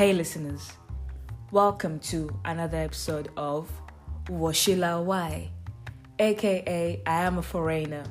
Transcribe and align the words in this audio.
Hey, 0.00 0.14
listeners, 0.14 0.72
welcome 1.52 1.98
to 2.08 2.34
another 2.46 2.78
episode 2.78 3.28
of 3.36 3.70
Washila 4.28 5.04
Why, 5.04 5.50
aka 6.18 7.02
I 7.06 7.22
Am 7.24 7.36
a 7.36 7.42
Foreigner. 7.42 8.04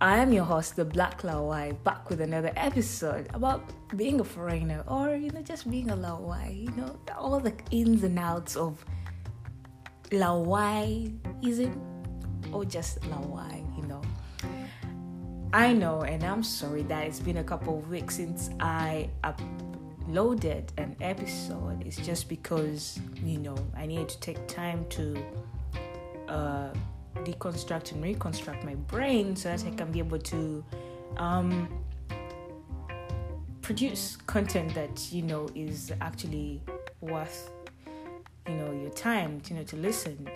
I 0.00 0.16
am 0.16 0.32
your 0.32 0.44
host, 0.44 0.76
the 0.76 0.86
Black 0.86 1.20
Lawai, 1.20 1.76
back 1.84 2.08
with 2.08 2.22
another 2.22 2.52
episode 2.56 3.28
about 3.34 3.70
being 3.98 4.18
a 4.20 4.24
foreigner 4.24 4.82
or, 4.88 5.14
you 5.14 5.28
know, 5.28 5.42
just 5.42 5.70
being 5.70 5.90
a 5.90 5.94
Lawai, 5.94 6.58
you 6.58 6.70
know, 6.70 6.98
all 7.18 7.38
the 7.38 7.52
ins 7.70 8.02
and 8.02 8.18
outs 8.18 8.56
of 8.56 8.82
Lawaiism 10.04 11.78
or 12.50 12.64
just 12.64 13.02
Lawai, 13.02 13.76
you 13.76 13.86
know. 13.86 14.00
I 15.52 15.74
know, 15.74 16.00
and 16.00 16.24
I'm 16.24 16.42
sorry 16.42 16.80
that 16.84 17.06
it's 17.06 17.20
been 17.20 17.36
a 17.36 17.44
couple 17.44 17.76
of 17.76 17.90
weeks 17.90 18.16
since 18.16 18.48
I 18.58 19.10
uploaded 19.22 19.67
an 20.78 20.96
episode. 21.00 21.86
is 21.86 21.96
just 21.96 22.28
because, 22.28 22.98
you 23.22 23.38
know, 23.38 23.56
I 23.76 23.86
needed 23.86 24.08
to 24.08 24.20
take 24.20 24.46
time 24.48 24.86
to 24.90 25.22
uh, 26.28 26.70
deconstruct 27.18 27.92
and 27.92 28.02
reconstruct 28.02 28.64
my 28.64 28.74
brain 28.74 29.36
so 29.36 29.50
that 29.50 29.64
I 29.66 29.70
can 29.70 29.92
be 29.92 29.98
able 29.98 30.18
to 30.18 30.64
um, 31.18 31.68
produce 33.60 34.16
content 34.26 34.74
that, 34.74 35.12
you 35.12 35.22
know, 35.22 35.48
is 35.54 35.92
actually 36.00 36.62
worth, 37.00 37.50
you 38.48 38.54
know, 38.54 38.72
your 38.72 38.90
time, 38.90 39.42
you 39.48 39.56
know, 39.56 39.64
to 39.64 39.76
listen. 39.76 40.28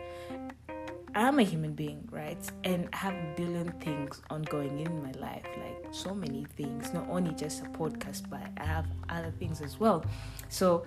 I'm 1.14 1.38
a 1.38 1.42
human 1.42 1.74
being, 1.74 2.08
right? 2.10 2.38
And 2.64 2.88
I 2.92 2.96
have 2.96 3.14
a 3.14 3.34
billion 3.36 3.70
things 3.80 4.22
ongoing 4.30 4.80
in 4.80 5.02
my 5.02 5.12
life, 5.12 5.44
like 5.58 5.86
so 5.90 6.14
many 6.14 6.46
things, 6.56 6.92
not 6.94 7.06
only 7.10 7.32
just 7.32 7.62
a 7.62 7.66
podcast, 7.66 8.30
but 8.30 8.40
I 8.56 8.64
have 8.64 8.86
other 9.10 9.30
things 9.38 9.60
as 9.60 9.78
well. 9.78 10.04
So 10.48 10.86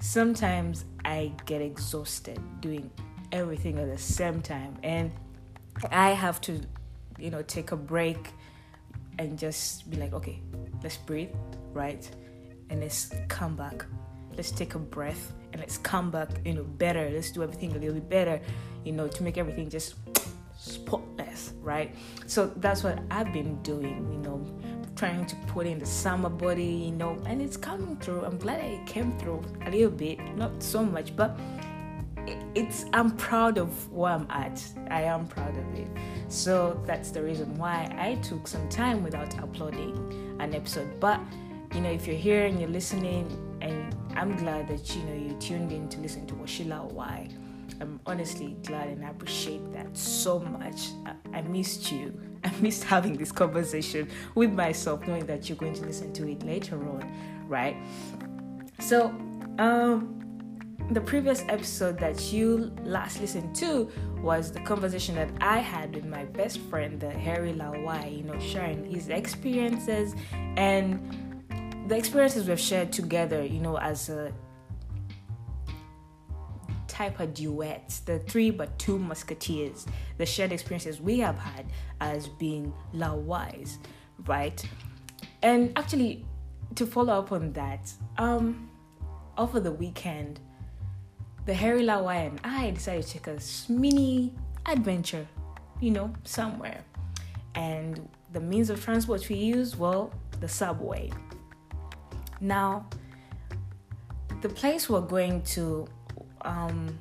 sometimes 0.00 0.84
I 1.04 1.32
get 1.46 1.62
exhausted 1.62 2.40
doing 2.60 2.90
everything 3.30 3.78
at 3.78 3.88
the 3.88 3.98
same 3.98 4.42
time, 4.42 4.76
and 4.82 5.12
I 5.92 6.10
have 6.10 6.40
to, 6.42 6.60
you 7.18 7.30
know, 7.30 7.42
take 7.42 7.70
a 7.70 7.76
break 7.76 8.32
and 9.18 9.38
just 9.38 9.88
be 9.88 9.96
like, 9.98 10.12
okay, 10.14 10.40
let's 10.82 10.96
breathe, 10.96 11.30
right? 11.72 12.10
And 12.70 12.80
let's 12.80 13.12
come 13.28 13.54
back. 13.54 13.84
Let's 14.36 14.50
take 14.50 14.74
a 14.74 14.78
breath 14.78 15.32
and 15.52 15.60
let's 15.60 15.78
come 15.78 16.10
back, 16.10 16.28
you 16.44 16.54
know, 16.54 16.64
better. 16.64 17.10
Let's 17.10 17.30
do 17.30 17.42
everything 17.42 17.72
a 17.72 17.78
little 17.78 17.94
bit 17.94 18.08
better 18.08 18.40
you 18.84 18.92
know, 18.92 19.08
to 19.08 19.22
make 19.22 19.38
everything 19.38 19.68
just 19.68 19.94
spotless, 20.58 21.52
right? 21.60 21.94
So 22.26 22.46
that's 22.56 22.82
what 22.82 22.98
I've 23.10 23.32
been 23.32 23.60
doing, 23.62 24.10
you 24.12 24.18
know, 24.18 24.44
trying 24.96 25.26
to 25.26 25.36
put 25.46 25.66
in 25.66 25.78
the 25.78 25.86
summer 25.86 26.28
body, 26.28 26.64
you 26.64 26.92
know, 26.92 27.20
and 27.26 27.40
it's 27.40 27.56
coming 27.56 27.96
through. 27.96 28.24
I'm 28.24 28.38
glad 28.38 28.62
it 28.64 28.86
came 28.86 29.12
through 29.18 29.42
a 29.64 29.70
little 29.70 29.90
bit, 29.90 30.18
not 30.36 30.62
so 30.62 30.84
much, 30.84 31.14
but 31.16 31.38
it's 32.54 32.84
I'm 32.92 33.16
proud 33.16 33.58
of 33.58 33.90
where 33.90 34.12
I'm 34.12 34.26
at. 34.30 34.62
I 34.90 35.02
am 35.02 35.26
proud 35.26 35.56
of 35.56 35.74
it. 35.74 35.88
So 36.28 36.80
that's 36.86 37.10
the 37.10 37.22
reason 37.22 37.56
why 37.56 37.92
I 37.98 38.16
took 38.16 38.46
some 38.46 38.68
time 38.68 39.02
without 39.02 39.38
uploading 39.38 40.36
an 40.38 40.54
episode. 40.54 41.00
But 41.00 41.20
you 41.74 41.80
know, 41.80 41.90
if 41.90 42.06
you're 42.06 42.16
here 42.16 42.46
and 42.46 42.60
you're 42.60 42.68
listening, 42.68 43.28
and 43.62 43.94
I'm 44.20 44.36
glad 44.36 44.68
that 44.68 44.94
you 44.94 45.02
know 45.04 45.14
you 45.14 45.34
tuned 45.40 45.72
in 45.72 45.88
to 45.88 45.98
listen 45.98 46.26
to 46.26 46.34
Washila 46.34 46.92
Why 46.92 47.26
I'm 47.80 48.00
honestly 48.04 48.56
glad 48.66 48.88
and 48.88 49.04
I 49.04 49.08
appreciate 49.08 49.72
that 49.72 49.96
so 49.96 50.38
much. 50.38 50.88
I, 51.06 51.38
I 51.38 51.42
missed 51.42 51.90
you. 51.90 52.18
I 52.44 52.52
missed 52.60 52.84
having 52.84 53.16
this 53.16 53.32
conversation 53.32 54.08
with 54.34 54.52
myself, 54.52 55.06
knowing 55.06 55.24
that 55.26 55.48
you're 55.48 55.56
going 55.56 55.74
to 55.74 55.82
listen 55.82 56.12
to 56.14 56.28
it 56.28 56.42
later 56.42 56.76
on, 56.76 57.10
right? 57.48 57.76
So, 58.78 59.06
um, 59.58 60.16
the 60.90 61.00
previous 61.00 61.42
episode 61.48 61.98
that 62.00 62.32
you 62.32 62.72
last 62.82 63.20
listened 63.20 63.54
to 63.56 63.88
was 64.20 64.50
the 64.50 64.60
conversation 64.60 65.14
that 65.14 65.30
I 65.40 65.58
had 65.58 65.94
with 65.94 66.04
my 66.04 66.24
best 66.24 66.58
friend, 66.58 66.98
the 66.98 67.10
Harry 67.10 67.52
Lawai, 67.52 68.16
you 68.16 68.24
know, 68.24 68.38
sharing 68.40 68.84
his 68.84 69.08
experiences 69.08 70.14
and 70.56 71.29
the 71.90 71.96
experiences 71.96 72.46
we've 72.46 72.60
shared 72.60 72.92
together, 72.92 73.44
you 73.44 73.58
know, 73.58 73.76
as 73.76 74.08
a 74.10 74.32
type 76.86 77.18
of 77.18 77.34
duets, 77.34 77.98
the 77.98 78.20
three 78.20 78.48
but 78.52 78.78
two 78.78 78.96
musketeers, 78.96 79.86
the 80.16 80.24
shared 80.24 80.52
experiences 80.52 81.00
we 81.00 81.18
have 81.18 81.36
had 81.36 81.66
as 82.00 82.28
being 82.28 82.72
Lawais, 82.94 83.78
right? 84.26 84.64
And 85.42 85.76
actually, 85.76 86.24
to 86.76 86.86
follow 86.86 87.12
up 87.18 87.32
on 87.32 87.52
that, 87.54 87.92
um, 88.18 88.70
over 89.36 89.58
the 89.58 89.72
weekend, 89.72 90.38
the 91.44 91.54
Harry 91.54 91.82
Lawai 91.82 92.28
and 92.28 92.40
I 92.44 92.70
decided 92.70 93.04
to 93.04 93.12
take 93.14 93.26
a 93.26 93.38
mini 93.68 94.32
adventure, 94.66 95.26
you 95.80 95.90
know, 95.90 96.14
somewhere. 96.22 96.84
And 97.56 98.08
the 98.32 98.40
means 98.40 98.70
of 98.70 98.80
transport 98.80 99.28
we 99.28 99.34
used, 99.34 99.76
well, 99.76 100.14
the 100.38 100.46
subway. 100.48 101.10
Now, 102.40 102.86
the 104.40 104.48
place 104.48 104.88
we're 104.88 105.00
going 105.00 105.42
to 105.42 105.86
um, 106.42 106.98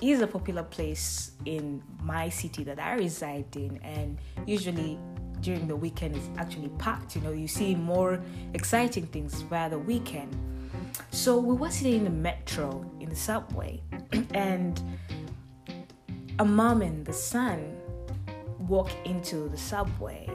is 0.00 0.20
a 0.20 0.26
popular 0.26 0.62
place 0.62 1.32
in 1.44 1.82
my 2.02 2.28
city 2.28 2.64
that 2.64 2.80
I 2.80 2.94
reside 2.94 3.54
in, 3.56 3.78
and 3.82 4.18
usually 4.46 4.98
during 5.40 5.68
the 5.68 5.76
weekend 5.76 6.16
it's 6.16 6.28
actually 6.38 6.70
packed. 6.78 7.14
You 7.14 7.22
know, 7.22 7.32
you 7.32 7.46
see 7.48 7.74
more 7.74 8.20
exciting 8.54 9.06
things 9.06 9.42
via 9.42 9.68
the 9.68 9.78
weekend. 9.78 10.34
So 11.10 11.38
we 11.38 11.54
were 11.54 11.70
sitting 11.70 11.94
in 11.94 12.04
the 12.04 12.10
metro 12.10 12.90
in 13.00 13.08
the 13.08 13.16
subway, 13.16 13.82
and 14.34 14.80
a 16.38 16.44
mom 16.44 16.82
and 16.82 17.04
the 17.04 17.12
son 17.12 17.76
walk 18.60 18.90
into 19.04 19.48
the 19.48 19.58
subway, 19.58 20.28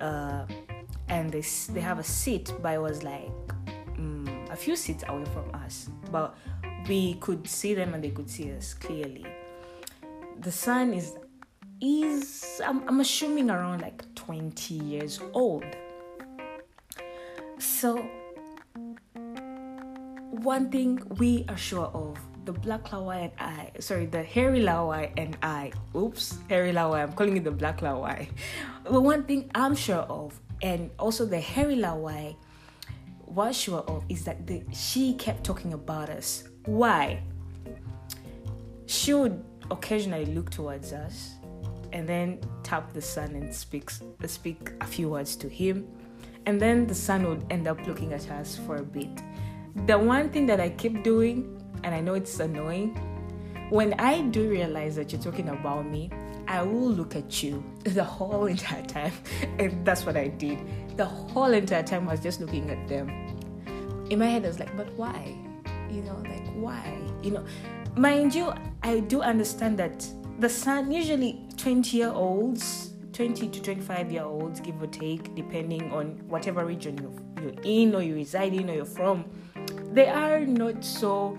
uh, 0.00 0.46
and 1.08 1.30
they 1.30 1.42
they 1.72 1.80
have 1.80 1.98
a 1.98 2.04
seat, 2.04 2.52
but 2.62 2.74
it 2.74 2.80
was 2.80 3.02
like 3.02 3.30
a 4.56 4.58
few 4.58 4.74
seats 4.74 5.04
away 5.08 5.26
from 5.36 5.54
us, 5.54 5.90
but 6.10 6.34
we 6.88 7.14
could 7.20 7.46
see 7.46 7.74
them 7.74 7.92
and 7.92 8.02
they 8.02 8.08
could 8.10 8.30
see 8.30 8.50
us 8.52 8.72
clearly. 8.72 9.26
The 10.40 10.50
son 10.50 10.94
is 10.94 11.12
is 11.82 12.62
I'm, 12.64 12.88
I'm 12.88 13.00
assuming 13.00 13.50
around 13.50 13.82
like 13.82 14.02
20 14.14 14.74
years 14.74 15.20
old. 15.34 15.66
So 17.58 18.00
one 20.30 20.70
thing 20.70 21.02
we 21.18 21.44
are 21.50 21.58
sure 21.58 21.90
of 21.92 22.16
the 22.46 22.52
black 22.52 22.84
lawai 22.84 23.24
and 23.24 23.32
I, 23.38 23.70
sorry, 23.78 24.06
the 24.06 24.22
hairy 24.22 24.60
lawai 24.60 25.12
and 25.18 25.36
I, 25.42 25.72
oops, 25.94 26.38
hairy 26.48 26.72
lawai, 26.72 27.02
I'm 27.02 27.12
calling 27.12 27.36
it 27.36 27.44
the 27.44 27.50
black 27.50 27.80
lawai. 27.80 28.26
The 28.84 29.00
one 29.00 29.24
thing 29.24 29.50
I'm 29.54 29.74
sure 29.74 30.06
of, 30.08 30.40
and 30.62 30.90
also 30.98 31.26
the 31.26 31.40
hairy 31.40 31.76
lawai 31.76 32.36
was 33.26 33.56
sure 33.56 33.80
of, 33.80 34.04
is 34.08 34.24
that 34.24 34.46
the, 34.46 34.62
she 34.72 35.14
kept 35.14 35.44
talking 35.44 35.72
about 35.72 36.08
us. 36.08 36.44
Why? 36.64 37.22
She 38.86 39.14
would 39.14 39.42
occasionally 39.70 40.26
look 40.26 40.50
towards 40.50 40.92
us 40.92 41.34
and 41.92 42.08
then 42.08 42.40
tap 42.62 42.92
the 42.92 43.02
son 43.02 43.34
and 43.34 43.54
speaks 43.54 44.02
uh, 44.22 44.26
speak 44.26 44.72
a 44.80 44.86
few 44.86 45.08
words 45.08 45.36
to 45.36 45.48
him. 45.48 45.86
And 46.46 46.60
then 46.60 46.86
the 46.86 46.94
son 46.94 47.26
would 47.28 47.44
end 47.50 47.66
up 47.66 47.84
looking 47.86 48.12
at 48.12 48.30
us 48.30 48.56
for 48.66 48.76
a 48.76 48.82
bit. 48.82 49.22
The 49.86 49.98
one 49.98 50.30
thing 50.30 50.46
that 50.46 50.60
i 50.60 50.70
keep 50.70 51.02
doing 51.02 51.60
and 51.84 51.94
i 51.94 52.00
know 52.00 52.14
it's 52.14 52.40
annoying 52.40 52.94
when 53.68 53.92
i 53.94 54.22
do 54.22 54.48
realize 54.48 54.96
that 54.96 55.12
you're 55.12 55.20
talking 55.20 55.50
about 55.50 55.84
me 55.84 56.10
i 56.48 56.62
will 56.62 56.90
look 56.90 57.14
at 57.14 57.42
you 57.42 57.62
the 57.84 58.02
whole 58.04 58.46
entire 58.46 58.84
time. 58.84 59.12
And 59.58 59.84
that's 59.84 60.06
what 60.06 60.16
i 60.16 60.28
did 60.28 60.58
the 60.96 61.04
whole 61.04 61.52
entire 61.52 61.82
time 61.82 62.08
i 62.08 62.12
was 62.12 62.20
just 62.20 62.40
looking 62.40 62.70
at 62.70 62.88
them. 62.88 63.08
In 64.10 64.18
my 64.18 64.26
head 64.26 64.44
i 64.44 64.48
was 64.48 64.58
like 64.58 64.76
but 64.76 64.92
why? 64.94 65.36
You 65.90 66.02
know 66.02 66.22
like 66.28 66.46
why? 66.54 66.98
You 67.22 67.32
know 67.32 67.44
mind 67.96 68.34
you 68.34 68.52
i 68.82 69.00
do 69.00 69.22
understand 69.22 69.78
that 69.78 70.06
the 70.38 70.48
son 70.48 70.90
usually 70.92 71.40
20 71.56 71.96
year 71.96 72.10
olds 72.10 72.92
20 73.12 73.48
to 73.48 73.62
25 73.62 74.12
year 74.12 74.24
olds 74.24 74.60
give 74.60 74.80
or 74.82 74.86
take 74.88 75.34
depending 75.34 75.90
on 75.90 76.20
whatever 76.28 76.66
region 76.66 76.98
you're, 76.98 77.54
in 77.62 77.94
or 77.94 78.02
you 78.02 78.14
reside 78.14 78.52
in 78.52 78.68
or 78.68 78.74
you're 78.74 78.84
from 78.84 79.24
they 79.92 80.08
are 80.08 80.44
not 80.44 80.84
so 80.84 81.38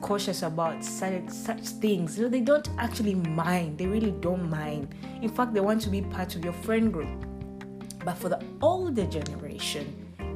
cautious 0.00 0.42
about 0.42 0.84
such 0.84 1.66
things. 1.80 2.18
You 2.18 2.24
know, 2.24 2.28
they 2.28 2.40
don't 2.40 2.68
actually 2.78 3.14
mind. 3.14 3.78
They 3.78 3.86
really 3.86 4.12
don't 4.12 4.48
mind. 4.48 4.94
In 5.22 5.28
fact 5.28 5.54
they 5.54 5.60
want 5.60 5.80
to 5.82 5.90
be 5.90 6.02
part 6.02 6.34
of 6.36 6.44
your 6.44 6.52
friend 6.52 6.92
group 6.92 7.27
but 8.08 8.16
for 8.16 8.30
the 8.30 8.42
older 8.62 9.04
generation 9.04 9.84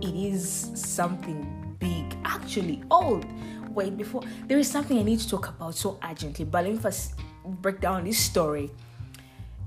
it 0.02 0.14
is 0.14 0.70
something 0.74 1.74
big, 1.78 2.04
actually 2.22 2.82
old. 2.90 3.24
Wait, 3.70 3.96
before 3.96 4.22
there 4.46 4.58
is 4.58 4.70
something 4.70 4.98
I 4.98 5.02
need 5.02 5.20
to 5.20 5.26
talk 5.26 5.48
about 5.48 5.74
so 5.74 5.98
urgently, 6.04 6.44
but 6.44 6.64
let 6.64 6.74
me 6.74 6.78
first 6.78 7.14
break 7.62 7.80
down 7.80 8.04
this 8.04 8.18
story. 8.18 8.70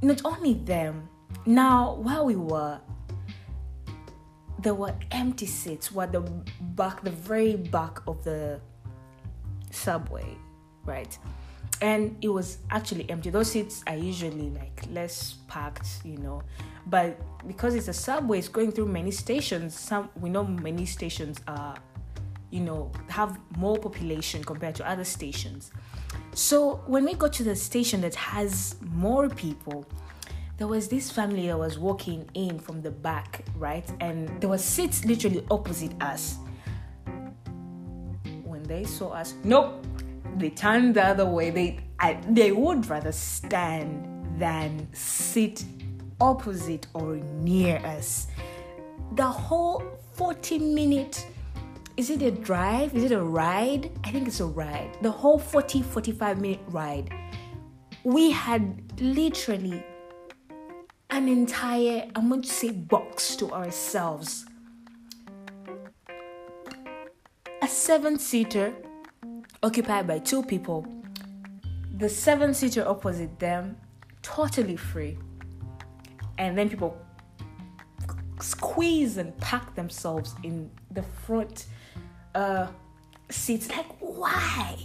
Not 0.04 0.22
only 0.24 0.54
them, 0.54 1.10
now 1.48 1.96
while 1.96 2.28
we 2.28 2.36
were 2.36 2.80
there 4.60 4.76
were 4.76 4.94
empty 5.10 5.48
seats 5.48 5.92
were 5.92 6.06
the 6.06 6.22
back 6.78 7.02
the 7.02 7.10
very 7.10 7.56
back 7.56 8.02
of 8.06 8.24
the 8.24 8.62
subway 9.72 10.38
right 10.86 11.18
and 11.82 12.16
it 12.22 12.30
was 12.30 12.60
actually 12.72 13.10
empty 13.10 13.30
those 13.30 13.52
seats 13.52 13.84
are 13.88 13.96
usually 13.96 14.50
like 14.52 14.84
less 14.92 15.36
packed 15.48 15.88
you 16.04 16.18
know 16.18 16.42
but 16.88 17.20
because 17.48 17.76
it's 17.76 17.88
a 17.88 17.94
subway 17.94 18.38
it's 18.38 18.48
going 18.48 18.72
through 18.72 18.88
many 18.88 19.12
stations 19.12 19.78
some 19.78 20.10
we 20.20 20.30
know 20.30 20.44
many 20.44 20.86
stations 20.86 21.40
are 21.48 21.76
you 22.52 22.62
know 22.62 22.92
have 23.10 23.40
more 23.58 23.78
population 23.78 24.44
compared 24.44 24.76
to 24.76 24.88
other 24.88 25.04
stations 25.04 25.72
so 26.34 26.82
when 26.88 27.04
we 27.04 27.14
got 27.14 27.34
to 27.34 27.44
the 27.44 27.56
station 27.56 28.02
that 28.02 28.16
has 28.16 28.76
more 28.82 29.30
people 29.30 29.86
there 30.58 30.68
was 30.68 30.88
this 30.88 31.12
family 31.12 31.48
that 31.48 31.60
was 31.60 31.78
walking 31.78 32.30
in 32.34 32.60
from 32.60 32.82
the 32.82 32.92
back, 32.92 33.44
right? 33.58 33.86
And 34.00 34.30
there 34.40 34.50
were 34.50 34.58
seats 34.58 35.04
literally 35.04 35.46
opposite 35.52 35.92
us. 36.02 36.38
When 38.44 38.64
they 38.64 38.86
saw 38.86 39.10
us, 39.10 39.34
nope, 39.44 39.85
they 40.36 40.50
turn 40.50 40.94
the 40.94 41.06
other 41.06 41.26
way. 41.26 41.50
They 41.50 41.80
I, 42.00 42.20
they 42.30 42.52
would 42.52 42.90
rather 42.90 43.12
stand 43.12 44.40
than 44.40 44.88
sit 44.94 45.64
opposite 46.20 46.88
or 46.94 47.16
near 47.16 47.78
us. 47.86 48.28
The 49.14 49.26
whole 49.26 49.84
40 50.14 50.60
minute 50.60 51.26
is 51.98 52.10
it 52.10 52.22
a 52.22 52.32
drive? 52.32 52.94
Is 52.94 53.06
it 53.06 53.14
a 53.14 53.24
ride? 53.24 53.90
I 54.04 54.12
think 54.12 54.28
it's 54.28 54.42
a 54.42 54.46
ride. 54.46 54.98
The 55.02 55.12
whole 55.12 55.40
40 55.40 55.82
45 55.82 56.42
minute 56.42 56.60
ride. 56.68 57.10
We 58.04 58.32
had 58.32 59.02
literally 59.02 59.84
an 61.10 61.30
entire, 61.30 62.10
I'm 62.16 62.28
going 62.28 62.42
to 62.42 62.50
say, 62.50 62.72
box 62.72 63.38
to 63.38 63.52
ourselves. 63.52 64.46
A 67.62 67.68
seven 67.68 68.20
seater 68.20 68.76
occupied 69.66 70.06
by 70.06 70.20
two 70.20 70.44
people, 70.44 70.86
the 71.98 72.08
seven 72.08 72.54
seater 72.54 72.88
opposite 72.88 73.40
them, 73.40 73.76
totally 74.22 74.78
free. 74.78 75.18
And 76.38 76.56
then 76.56 76.70
people 76.70 76.96
squeeze 78.40 79.18
and 79.18 79.36
pack 79.40 79.74
themselves 79.74 80.36
in 80.44 80.70
the 80.92 81.02
front 81.02 81.66
uh, 82.36 82.68
seats. 83.30 83.68
Like, 83.70 83.88
why? 84.00 84.78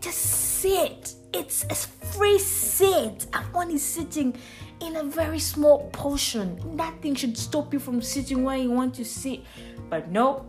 Just 0.00 0.18
sit. 0.60 1.14
It's 1.32 1.64
a 1.64 1.74
free 1.74 2.38
seat. 2.38 3.26
Everyone 3.34 3.72
is 3.72 3.82
sitting 3.82 4.36
in 4.80 4.94
a 4.96 5.02
very 5.02 5.40
small 5.40 5.88
portion. 5.90 6.60
Nothing 6.76 7.16
should 7.16 7.36
stop 7.36 7.72
you 7.72 7.80
from 7.80 8.00
sitting 8.00 8.44
where 8.44 8.58
you 8.58 8.70
want 8.70 8.94
to 8.94 9.04
sit. 9.04 9.40
But 9.90 10.12
no, 10.12 10.46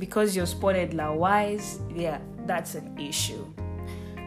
because 0.00 0.34
you're 0.34 0.46
spotted 0.46 0.92
Lawais, 0.92 1.78
yeah, 1.96 2.18
that's 2.48 2.74
an 2.74 2.98
issue. 2.98 3.46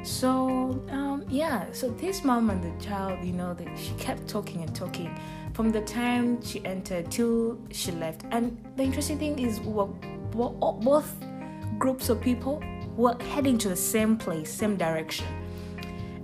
So 0.04 0.84
um, 0.90 1.26
yeah, 1.30 1.66
so 1.72 1.90
this 1.90 2.24
mom 2.24 2.50
and 2.50 2.64
the 2.64 2.84
child, 2.84 3.24
you 3.24 3.34
know, 3.34 3.54
that 3.54 3.78
she 3.78 3.92
kept 3.96 4.28
talking 4.28 4.62
and 4.64 4.76
talking. 4.76 5.18
From 5.54 5.72
the 5.72 5.82
time 5.82 6.42
she 6.42 6.64
entered 6.66 7.12
till 7.12 7.60
she 7.72 7.92
left. 7.92 8.24
And 8.32 8.58
the 8.78 8.84
interesting 8.84 9.20
thing 9.20 9.38
is, 9.38 9.60
we're, 9.60 9.86
we're 10.34 10.50
both 10.50 11.14
groups 11.78 12.10
of 12.10 12.22
people 12.22 12.64
were 12.96 13.16
heading 13.34 13.58
to 13.60 13.70
the 13.70 13.76
same 13.76 14.18
place, 14.18 14.52
same 14.52 14.78
direction. 14.78 15.28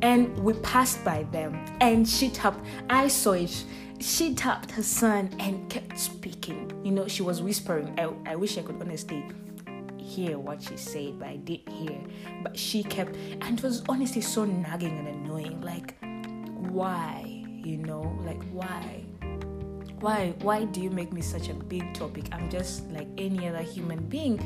And 0.02 0.38
we 0.40 0.54
passed 0.54 1.04
by 1.04 1.24
them. 1.32 1.64
And 1.82 2.08
she 2.08 2.30
tapped 2.30 2.64
i 2.90 3.08
saw 3.08 3.34
it. 3.34 3.66
She 4.00 4.36
tapped 4.36 4.72
her 4.72 4.84
son 4.84 5.36
and 5.40 5.70
kept 5.70 6.00
speaking. 6.00 6.72
You 6.84 6.92
know 6.92 7.08
she 7.08 7.24
was 7.24 7.42
whispering 7.42 7.94
i, 8.00 8.32
I 8.32 8.36
wish 8.36 8.58
i 8.58 8.62
could 8.62 8.82
honestly 8.82 9.26
hear 10.18 10.40
what 10.40 10.62
she 10.62 10.75
said 10.75 11.19
but 11.19 11.28
i 11.28 11.36
didn't 11.36 11.69
hear 11.69 12.00
but 12.42 12.58
she 12.58 12.84
kept 12.84 13.16
and 13.42 13.60
it 13.60 13.64
was 13.64 13.84
honestly 13.88 14.22
so 14.22 14.46
nagging 14.46 14.98
and 14.98 15.08
annoying 15.08 15.62
like 15.62 15.96
why 16.72 17.22
you 17.64 17.78
know 17.78 18.02
like 18.25 18.42
why 18.52 19.04
why 20.00 20.34
why 20.42 20.66
do 20.66 20.81
you 20.81 20.90
make 20.90 21.14
me 21.14 21.22
such 21.22 21.50
a 21.50 21.54
big 21.54 21.94
topic 21.94 22.25
i'm 22.31 22.50
just 22.50 22.90
like 22.90 23.08
any 23.18 23.48
other 23.48 23.62
human 23.62 24.00
being 24.08 24.40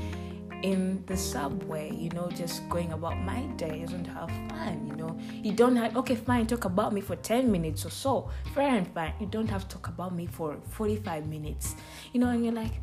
in 0.64 1.04
the 1.08 1.18
subway, 1.18 1.92
you 1.92 2.10
know, 2.10 2.30
just 2.30 2.68
going 2.70 2.92
about 2.92 3.18
my 3.18 3.42
day, 3.58 3.82
isn't 3.82 4.06
have 4.06 4.30
fun, 4.50 4.86
you 4.88 4.96
know. 4.96 5.18
You 5.42 5.54
don't 5.54 5.76
have 5.76 5.98
okay, 5.98 6.16
fine, 6.16 6.46
talk 6.48 6.66
about 6.66 6.94
me 6.94 7.02
for 7.02 7.16
10 7.16 7.52
minutes 7.52 7.86
or 7.86 7.90
so. 7.90 8.30
Fair 8.54 8.70
and 8.70 8.88
fine. 8.94 9.14
You 9.20 9.26
don't 9.26 9.50
have 9.50 9.68
to 9.68 9.76
talk 9.76 9.88
about 9.88 10.14
me 10.14 10.28
for 10.28 10.58
45 10.70 11.28
minutes. 11.28 11.76
You 12.14 12.20
know, 12.20 12.30
and 12.30 12.44
you're 12.46 12.54
like, 12.54 12.74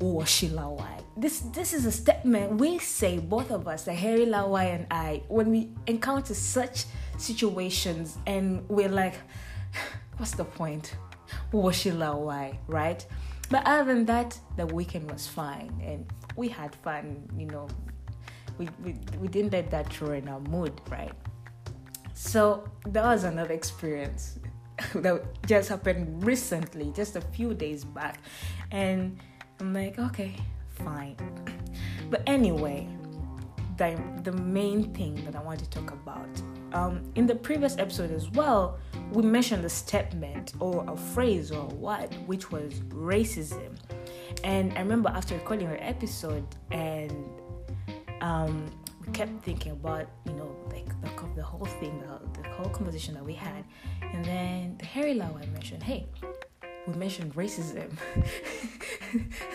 oh 0.00 0.24
Sheila 0.24 0.62
Lawai. 0.62 1.02
This 1.16 1.40
this 1.40 1.72
is 1.72 1.86
a 1.86 1.92
statement 1.92 2.58
we 2.58 2.78
say 2.78 3.18
both 3.18 3.50
of 3.50 3.66
us, 3.66 3.86
Harry 3.86 4.26
Lawai 4.26 4.74
and 4.74 4.86
I, 4.90 5.22
when 5.28 5.50
we 5.50 5.70
encounter 5.86 6.34
such 6.34 6.84
situations 7.16 8.18
and 8.26 8.68
we're 8.68 8.88
like, 8.88 9.14
what's 10.16 10.32
the 10.32 10.44
point? 10.44 10.94
Oh 11.52 11.70
Sheila 11.70 12.06
Lawai, 12.06 12.56
right? 12.66 13.04
But 13.50 13.66
other 13.66 13.94
than 13.94 14.04
that, 14.06 14.38
the 14.56 14.66
weekend 14.66 15.10
was 15.10 15.26
fine 15.26 15.72
and 15.82 16.06
we 16.36 16.48
had 16.48 16.74
fun, 16.74 17.28
you 17.36 17.46
know. 17.46 17.68
We, 18.58 18.68
we, 18.82 18.96
we 19.20 19.28
didn't 19.28 19.52
let 19.52 19.70
that 19.70 20.00
ruin 20.00 20.28
our 20.28 20.40
mood, 20.40 20.80
right? 20.90 21.12
So 22.12 22.68
that 22.86 23.04
was 23.04 23.24
another 23.24 23.54
experience 23.54 24.38
that 24.96 25.22
just 25.46 25.68
happened 25.68 26.24
recently, 26.24 26.92
just 26.94 27.16
a 27.16 27.20
few 27.20 27.54
days 27.54 27.84
back. 27.84 28.18
And 28.70 29.18
I'm 29.60 29.74
like, 29.74 29.98
okay, 29.98 30.34
fine. 30.70 31.16
But 32.10 32.22
anyway, 32.26 32.88
the, 33.76 34.00
the 34.22 34.32
main 34.32 34.92
thing 34.94 35.14
that 35.24 35.34
I 35.36 35.42
want 35.42 35.60
to 35.60 35.70
talk 35.70 35.90
about. 35.92 36.28
Um, 36.72 37.10
in 37.14 37.26
the 37.26 37.34
previous 37.34 37.78
episode 37.78 38.10
as 38.10 38.30
well, 38.30 38.78
we 39.10 39.22
mentioned 39.22 39.64
a 39.64 39.68
statement 39.70 40.52
or 40.60 40.84
a 40.86 40.96
phrase 40.96 41.50
or 41.50 41.66
what, 41.68 42.12
which 42.26 42.50
was 42.50 42.74
racism. 42.90 43.76
And 44.44 44.72
I 44.74 44.80
remember 44.80 45.08
after 45.08 45.34
recording 45.34 45.66
our 45.66 45.78
episode, 45.80 46.46
and 46.70 47.12
um, 48.20 48.66
we 49.06 49.12
kept 49.12 49.42
thinking 49.44 49.72
about, 49.72 50.08
you 50.26 50.32
know, 50.34 50.54
like 50.70 50.88
the, 51.00 51.34
the 51.36 51.42
whole 51.42 51.64
thing, 51.64 52.00
the, 52.00 52.42
the 52.42 52.48
whole 52.50 52.68
conversation 52.70 53.14
that 53.14 53.24
we 53.24 53.32
had. 53.32 53.64
And 54.02 54.24
then 54.24 54.76
the 54.78 54.84
Harry 54.84 55.14
Lawai 55.14 55.50
mentioned, 55.52 55.82
hey, 55.82 56.06
we 56.88 56.94
mentioned 56.94 57.34
racism. 57.34 57.90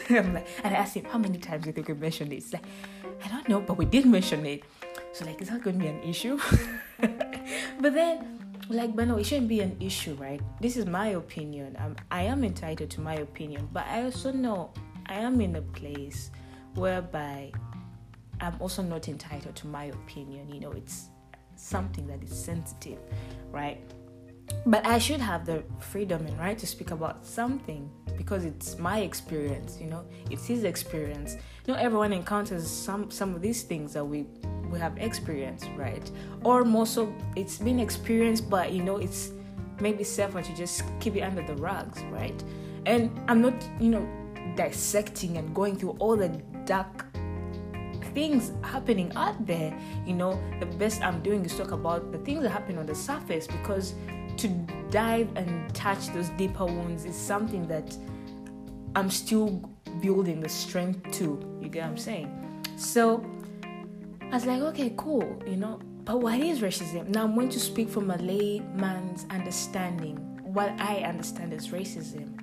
Like, 0.09 0.47
and 0.63 0.73
I 0.73 0.77
asked 0.77 0.95
him, 0.95 1.05
how 1.05 1.17
many 1.17 1.37
times 1.37 1.63
do 1.63 1.69
you 1.69 1.73
think 1.73 1.87
we 1.87 1.93
mentioned 1.93 2.33
it? 2.33 2.43
Like, 2.51 2.63
I 3.23 3.27
don't 3.27 3.47
know, 3.47 3.61
but 3.61 3.77
we 3.77 3.85
did 3.85 4.05
mention 4.05 4.45
it. 4.45 4.63
So 5.13 5.25
like, 5.25 5.41
is 5.41 5.49
that 5.49 5.61
going 5.61 5.77
to 5.77 5.83
be 5.83 5.87
an 5.87 6.01
issue? 6.01 6.39
but 6.99 7.93
then 7.93 8.39
like 8.69 8.95
but 8.95 9.07
no 9.07 9.17
it 9.17 9.25
shouldn't 9.25 9.49
be 9.49 9.59
an 9.59 9.75
issue 9.81 10.13
right 10.13 10.39
this 10.61 10.77
is 10.77 10.85
my 10.85 11.09
opinion 11.09 11.75
I'm, 11.77 11.97
i 12.09 12.23
am 12.23 12.45
entitled 12.45 12.89
to 12.91 13.01
my 13.01 13.15
opinion 13.15 13.67
but 13.73 13.85
i 13.87 14.03
also 14.03 14.31
know 14.31 14.71
i 15.07 15.15
am 15.15 15.41
in 15.41 15.57
a 15.57 15.61
place 15.61 16.31
whereby 16.75 17.51
i'm 18.39 18.55
also 18.61 18.81
not 18.81 19.09
entitled 19.09 19.55
to 19.57 19.67
my 19.67 19.85
opinion 19.85 20.49
you 20.49 20.61
know 20.61 20.71
it's 20.71 21.09
something 21.57 22.07
that 22.07 22.23
is 22.23 22.31
sensitive 22.31 22.99
right 23.51 23.81
but 24.65 24.85
i 24.85 24.97
should 24.97 25.19
have 25.19 25.45
the 25.45 25.63
freedom 25.79 26.25
and 26.25 26.37
right 26.39 26.57
to 26.57 26.67
speak 26.67 26.91
about 26.91 27.25
something 27.25 27.89
because 28.17 28.45
it's 28.45 28.77
my 28.77 28.99
experience 28.99 29.77
you 29.79 29.87
know 29.87 30.05
it's 30.29 30.45
his 30.45 30.63
experience 30.63 31.37
You 31.65 31.73
know, 31.73 31.79
everyone 31.79 32.11
encounters 32.11 32.69
some 32.69 33.09
some 33.09 33.35
of 33.35 33.41
these 33.41 33.63
things 33.63 33.93
that 33.93 34.03
we 34.03 34.25
we 34.69 34.79
have 34.79 34.97
experienced, 34.97 35.69
right? 35.77 36.11
Or 36.43 36.65
more 36.65 36.85
so, 36.85 37.13
it's 37.37 37.57
been 37.57 37.79
experienced, 37.79 38.49
but 38.49 38.73
you 38.73 38.83
know, 38.83 38.97
it's 38.97 39.31
maybe 39.79 40.03
safer 40.03 40.41
to 40.41 40.55
just 40.55 40.83
keep 40.99 41.15
it 41.15 41.21
under 41.21 41.41
the 41.41 41.55
rugs, 41.55 42.01
right? 42.11 42.43
And 42.85 43.17
I'm 43.29 43.41
not, 43.41 43.53
you 43.79 43.89
know, 43.89 44.05
dissecting 44.57 45.37
and 45.37 45.55
going 45.55 45.77
through 45.77 45.95
all 45.99 46.17
the 46.17 46.29
dark 46.65 47.05
things 48.13 48.51
happening 48.61 49.11
out 49.15 49.45
there. 49.47 49.73
You 50.05 50.13
know, 50.13 50.37
the 50.59 50.65
best 50.65 51.01
I'm 51.01 51.21
doing 51.23 51.45
is 51.45 51.55
talk 51.55 51.71
about 51.71 52.11
the 52.11 52.17
things 52.19 52.43
that 52.43 52.49
happen 52.49 52.77
on 52.77 52.85
the 52.85 52.95
surface 52.95 53.47
because 53.47 53.93
to 54.37 54.47
dive 54.89 55.29
and 55.35 55.73
touch 55.73 56.07
those 56.13 56.29
deeper 56.31 56.65
wounds 56.65 57.05
is 57.05 57.15
something 57.15 57.67
that 57.67 57.97
I'm 58.95 59.09
still 59.09 59.69
building 60.01 60.39
the 60.39 60.49
strength 60.49 61.11
to. 61.13 61.59
You 61.61 61.69
get 61.69 61.83
what 61.83 61.91
I'm 61.91 61.97
saying? 61.97 62.63
So 62.77 63.25
I 64.21 64.35
was 64.35 64.45
like, 64.45 64.61
okay, 64.61 64.93
cool, 64.97 65.41
you 65.45 65.57
know. 65.57 65.79
But 66.05 66.19
what 66.19 66.39
is 66.39 66.59
racism? 66.59 67.07
Now 67.07 67.23
I'm 67.23 67.33
going 67.33 67.49
to 67.49 67.59
speak 67.59 67.89
from 67.89 68.11
a 68.11 68.17
layman's 68.17 69.25
understanding. 69.29 70.17
What 70.43 70.69
I 70.79 70.97
understand 70.97 71.53
as 71.53 71.69
racism. 71.69 72.39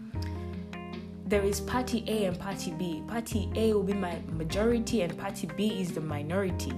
There 1.27 1.43
is 1.43 1.61
party 1.61 2.03
A 2.09 2.25
and 2.25 2.39
party 2.39 2.73
B. 2.73 3.05
Party 3.07 3.51
A 3.55 3.73
will 3.73 3.85
be 3.85 3.93
my 3.93 4.19
majority, 4.31 5.03
and 5.03 5.17
party 5.17 5.49
B 5.57 5.81
is 5.81 5.93
the 5.93 6.01
minority. 6.01 6.73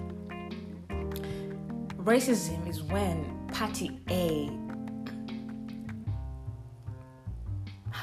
Racism 1.97 2.69
is 2.69 2.83
when 2.83 3.49
party 3.53 4.01
A 4.11 4.51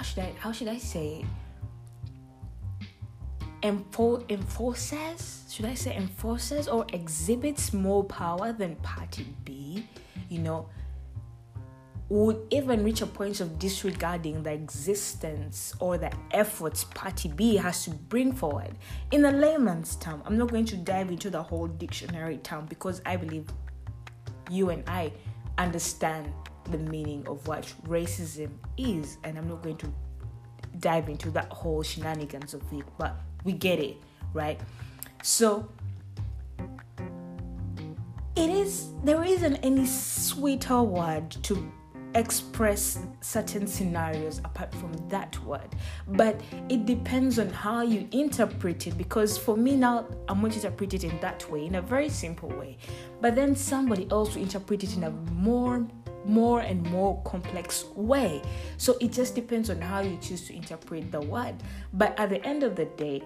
should 0.10 0.24
I 0.24 0.34
how 0.40 0.52
should 0.52 0.68
I 0.68 0.78
say 0.78 1.26
enfo- 3.62 4.30
enforces, 4.30 5.44
should 5.50 5.66
I 5.66 5.76
say 5.76 5.96
enforces 5.96 6.68
or 6.68 6.86
exhibits 6.94 7.74
more 7.74 8.04
power 8.04 8.52
than 8.52 8.76
party 8.78 9.28
B, 9.46 9.86
you 10.30 10.40
know, 10.40 10.70
would 12.10 12.42
even 12.50 12.84
reach 12.84 13.02
a 13.02 13.06
point 13.06 13.40
of 13.40 13.60
disregarding 13.60 14.42
the 14.42 14.52
existence 14.52 15.76
or 15.80 16.00
the 16.00 16.12
efforts 16.32 16.86
party 16.86 17.30
B 17.30 17.56
has 17.58 17.84
to 17.84 17.92
bring 17.92 18.32
forward. 18.34 18.76
In 19.12 19.26
a 19.26 19.32
layman's 19.32 19.96
term, 19.98 20.24
I'm 20.26 20.38
not 20.38 20.50
going 20.50 20.66
to 20.66 20.78
dive 20.78 21.10
into 21.10 21.30
the 21.30 21.44
whole 21.44 21.68
dictionary 21.68 22.38
term 22.38 22.66
because 22.66 23.00
I 23.06 23.16
believe 23.16 23.48
you 24.50 24.72
and 24.72 24.84
I 24.90 25.12
understand 25.60 26.34
the 26.72 26.78
meaning 26.78 27.28
of 27.28 27.46
what 27.48 27.74
racism 27.88 28.52
is, 28.78 29.18
and 29.24 29.38
I'm 29.38 29.48
not 29.48 29.62
going 29.64 29.78
to 29.78 29.94
dive 30.80 31.10
into 31.10 31.30
that 31.32 31.52
whole 31.52 31.84
shenanigans 31.84 32.54
of 32.54 32.62
it, 32.72 32.86
but 32.98 33.20
we 33.44 33.54
get 33.54 33.80
it, 33.80 33.98
right? 34.34 34.60
So 35.24 35.70
it 38.40 38.50
is 38.50 38.88
there 39.04 39.24
isn't 39.24 39.58
any 39.58 39.86
sweeter 39.86 40.82
word 40.82 41.30
to 41.44 41.72
express 42.16 43.00
certain 43.22 43.68
scenarios 43.68 44.40
apart 44.40 44.74
from 44.74 44.92
that 45.10 45.38
word 45.44 45.76
but 46.08 46.40
it 46.70 46.86
depends 46.86 47.38
on 47.38 47.50
how 47.50 47.82
you 47.82 48.08
interpret 48.12 48.88
it 48.88 48.98
because 48.98 49.38
for 49.38 49.56
me 49.56 49.76
now 49.76 50.08
i'm 50.28 50.40
going 50.40 50.52
to 50.52 50.58
interpret 50.58 50.94
it 50.94 51.04
in 51.04 51.20
that 51.20 51.50
way 51.52 51.66
in 51.66 51.76
a 51.76 51.82
very 51.82 52.10
simple 52.10 52.50
way 52.50 52.78
but 53.22 53.36
then 53.36 53.56
somebody 53.56 54.08
else 54.10 54.34
will 54.34 54.42
interpret 54.42 54.84
it 54.84 54.96
in 54.96 55.04
a 55.04 55.12
more 55.34 55.86
more 56.26 56.62
and 56.62 56.84
more 56.92 57.22
complex 57.24 57.86
way. 57.96 58.42
So 58.78 58.98
it 59.02 59.12
just 59.12 59.36
depends 59.36 59.70
on 59.70 59.82
how 59.82 60.02
you 60.02 60.18
choose 60.18 60.48
to 60.48 60.56
interpret 60.56 61.12
the 61.12 61.22
word. 61.22 61.56
But 61.94 62.20
at 62.20 62.30
the 62.30 62.46
end 62.46 62.64
of 62.64 62.76
the 62.76 62.86
day 62.86 63.24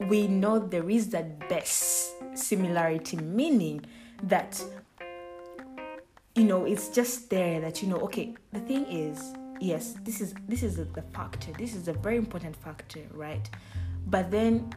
we 0.00 0.26
know 0.26 0.58
there 0.58 0.88
is 0.88 1.10
that 1.10 1.48
best 1.48 2.14
similarity 2.34 3.18
meaning 3.18 3.84
that 4.22 4.62
you 6.34 6.44
know 6.44 6.64
it's 6.64 6.88
just 6.88 7.28
there 7.28 7.60
that 7.60 7.82
you 7.82 7.88
know 7.88 7.98
okay 7.98 8.34
the 8.52 8.60
thing 8.60 8.86
is 8.86 9.34
yes 9.60 9.94
this 10.04 10.20
is 10.20 10.34
this 10.48 10.62
is 10.62 10.76
the 10.76 11.02
factor. 11.12 11.52
This 11.58 11.74
is 11.74 11.88
a 11.88 11.92
very 11.92 12.16
important 12.16 12.56
factor 12.56 13.00
right? 13.12 13.48
But 14.06 14.30
then 14.30 14.72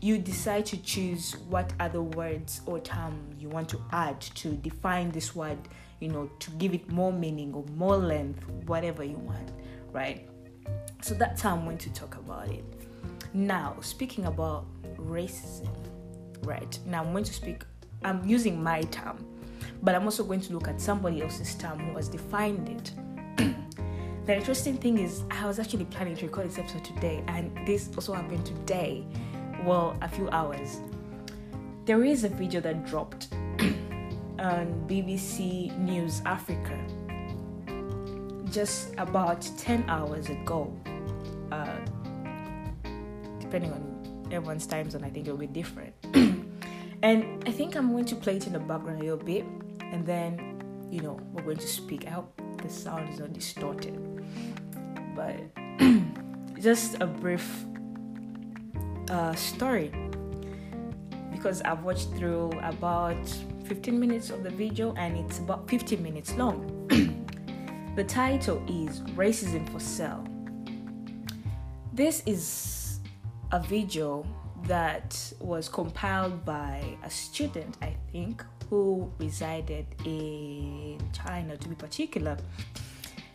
you 0.00 0.18
decide 0.18 0.66
to 0.66 0.76
choose 0.78 1.36
what 1.48 1.72
other 1.78 2.02
words 2.02 2.60
or 2.66 2.80
term 2.80 3.34
you 3.38 3.48
want 3.48 3.68
to 3.68 3.80
add 3.92 4.20
to 4.20 4.48
define 4.48 5.10
this 5.12 5.34
word 5.34 5.58
you 6.02 6.08
know 6.08 6.30
to 6.38 6.50
give 6.52 6.74
it 6.74 6.90
more 6.90 7.12
meaning 7.12 7.54
or 7.54 7.64
more 7.76 7.96
length 7.96 8.46
whatever 8.66 9.04
you 9.04 9.16
want 9.16 9.52
right 9.92 10.28
so 11.00 11.14
that's 11.14 11.40
how 11.40 11.54
i'm 11.56 11.64
going 11.64 11.78
to 11.78 11.92
talk 11.92 12.16
about 12.16 12.48
it 12.48 12.64
now 13.32 13.76
speaking 13.80 14.26
about 14.26 14.66
racism 14.96 15.68
right 16.42 16.78
now 16.86 17.02
i'm 17.02 17.12
going 17.12 17.24
to 17.24 17.32
speak 17.32 17.62
i'm 18.04 18.26
using 18.28 18.62
my 18.62 18.82
term 18.82 19.16
but 19.82 19.94
I'm 19.94 20.04
also 20.04 20.24
going 20.24 20.40
to 20.40 20.52
look 20.52 20.68
at 20.68 20.80
somebody 20.80 21.22
else's 21.22 21.54
term 21.54 21.78
who 21.80 21.96
has 21.96 22.08
defined 22.08 22.68
it. 22.68 23.54
the 24.26 24.36
interesting 24.36 24.76
thing 24.76 24.98
is, 24.98 25.24
I 25.30 25.46
was 25.46 25.58
actually 25.58 25.86
planning 25.86 26.16
to 26.16 26.26
record 26.26 26.48
this 26.48 26.58
episode 26.58 26.84
today, 26.84 27.24
and 27.26 27.66
this 27.66 27.90
also 27.94 28.12
happened 28.12 28.46
today. 28.46 29.04
Well, 29.64 29.96
a 30.00 30.08
few 30.08 30.28
hours. 30.30 30.80
There 31.84 32.04
is 32.04 32.22
a 32.22 32.28
video 32.28 32.60
that 32.60 32.86
dropped 32.86 33.34
on 34.42 34.84
BBC 34.88 35.76
News 35.78 36.20
Africa 36.26 36.78
just 38.50 38.94
about 38.98 39.40
10 39.56 39.84
hours 39.88 40.28
ago. 40.28 40.76
Uh, 41.50 41.78
depending 43.40 43.72
on 43.72 44.26
everyone's 44.30 44.66
time 44.66 44.90
zone, 44.90 45.04
I 45.04 45.10
think 45.10 45.26
it'll 45.26 45.38
be 45.38 45.46
different. 45.46 45.94
and 47.02 47.42
I 47.46 47.50
think 47.50 47.76
I'm 47.76 47.92
going 47.92 48.04
to 48.06 48.16
play 48.16 48.36
it 48.36 48.46
in 48.46 48.52
the 48.52 48.58
background 48.58 49.00
a 49.00 49.04
little 49.04 49.16
bit 49.16 49.44
and 49.80 50.06
then 50.06 50.88
you 50.90 51.00
know 51.00 51.18
we're 51.32 51.42
going 51.42 51.56
to 51.58 51.66
speak. 51.66 52.06
I 52.06 52.10
hope 52.10 52.40
the 52.62 52.68
sound 52.68 53.08
is 53.12 53.20
not 53.20 53.32
distorted, 53.32 53.98
but 55.14 55.36
just 56.60 57.00
a 57.00 57.06
brief 57.06 57.64
uh, 59.10 59.34
story 59.34 59.92
because 61.42 61.60
I've 61.62 61.82
watched 61.82 62.10
through 62.14 62.52
about 62.62 63.28
15 63.64 63.98
minutes 63.98 64.30
of 64.30 64.44
the 64.44 64.50
video 64.50 64.94
and 64.94 65.16
it's 65.16 65.40
about 65.40 65.68
15 65.68 66.00
minutes 66.00 66.36
long. 66.36 66.86
the 67.96 68.04
title 68.04 68.62
is 68.68 69.00
Racism 69.16 69.68
for 69.72 69.80
Sale. 69.80 70.24
This 71.92 72.22
is 72.26 73.00
a 73.50 73.58
video 73.58 74.24
that 74.68 75.32
was 75.40 75.68
compiled 75.68 76.44
by 76.44 76.96
a 77.02 77.10
student, 77.10 77.76
I 77.82 77.96
think, 78.12 78.44
who 78.70 79.12
resided 79.18 79.86
in 80.04 81.00
China, 81.12 81.56
to 81.56 81.68
be 81.68 81.74
particular, 81.74 82.36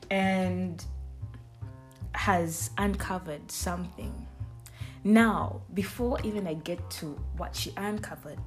and 0.09 0.81
has 2.13 2.69
uncovered 2.77 3.51
something. 3.51 4.13
Now, 5.07 5.61
before 5.73 6.19
even 6.25 6.45
I 6.47 6.55
get 6.55 6.89
to 6.99 7.17
what 7.37 7.55
she 7.55 7.71
uncovered, 7.77 8.39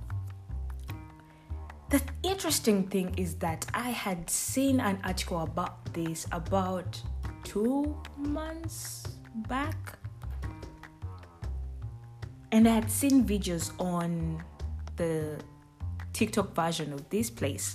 the 1.88 2.02
interesting 2.22 2.86
thing 2.86 3.14
is 3.16 3.36
that 3.36 3.64
I 3.72 3.88
had 3.88 4.28
seen 4.28 4.78
an 4.78 4.98
article 5.02 5.40
about 5.40 5.90
this 5.94 6.26
about 6.32 7.00
two 7.44 7.96
months 8.18 9.08
back. 9.48 9.98
And 12.52 12.68
I 12.68 12.74
had 12.74 12.90
seen 12.90 13.24
videos 13.24 13.72
on 13.80 14.44
the 14.96 15.40
TikTok 16.12 16.54
version 16.54 16.92
of 16.92 17.08
this 17.08 17.30
place. 17.30 17.74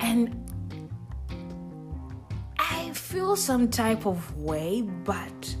And 0.00 0.50
I 2.58 2.90
feel 2.90 3.36
some 3.36 3.70
type 3.70 4.04
of 4.04 4.36
way, 4.36 4.82
but 4.82 5.56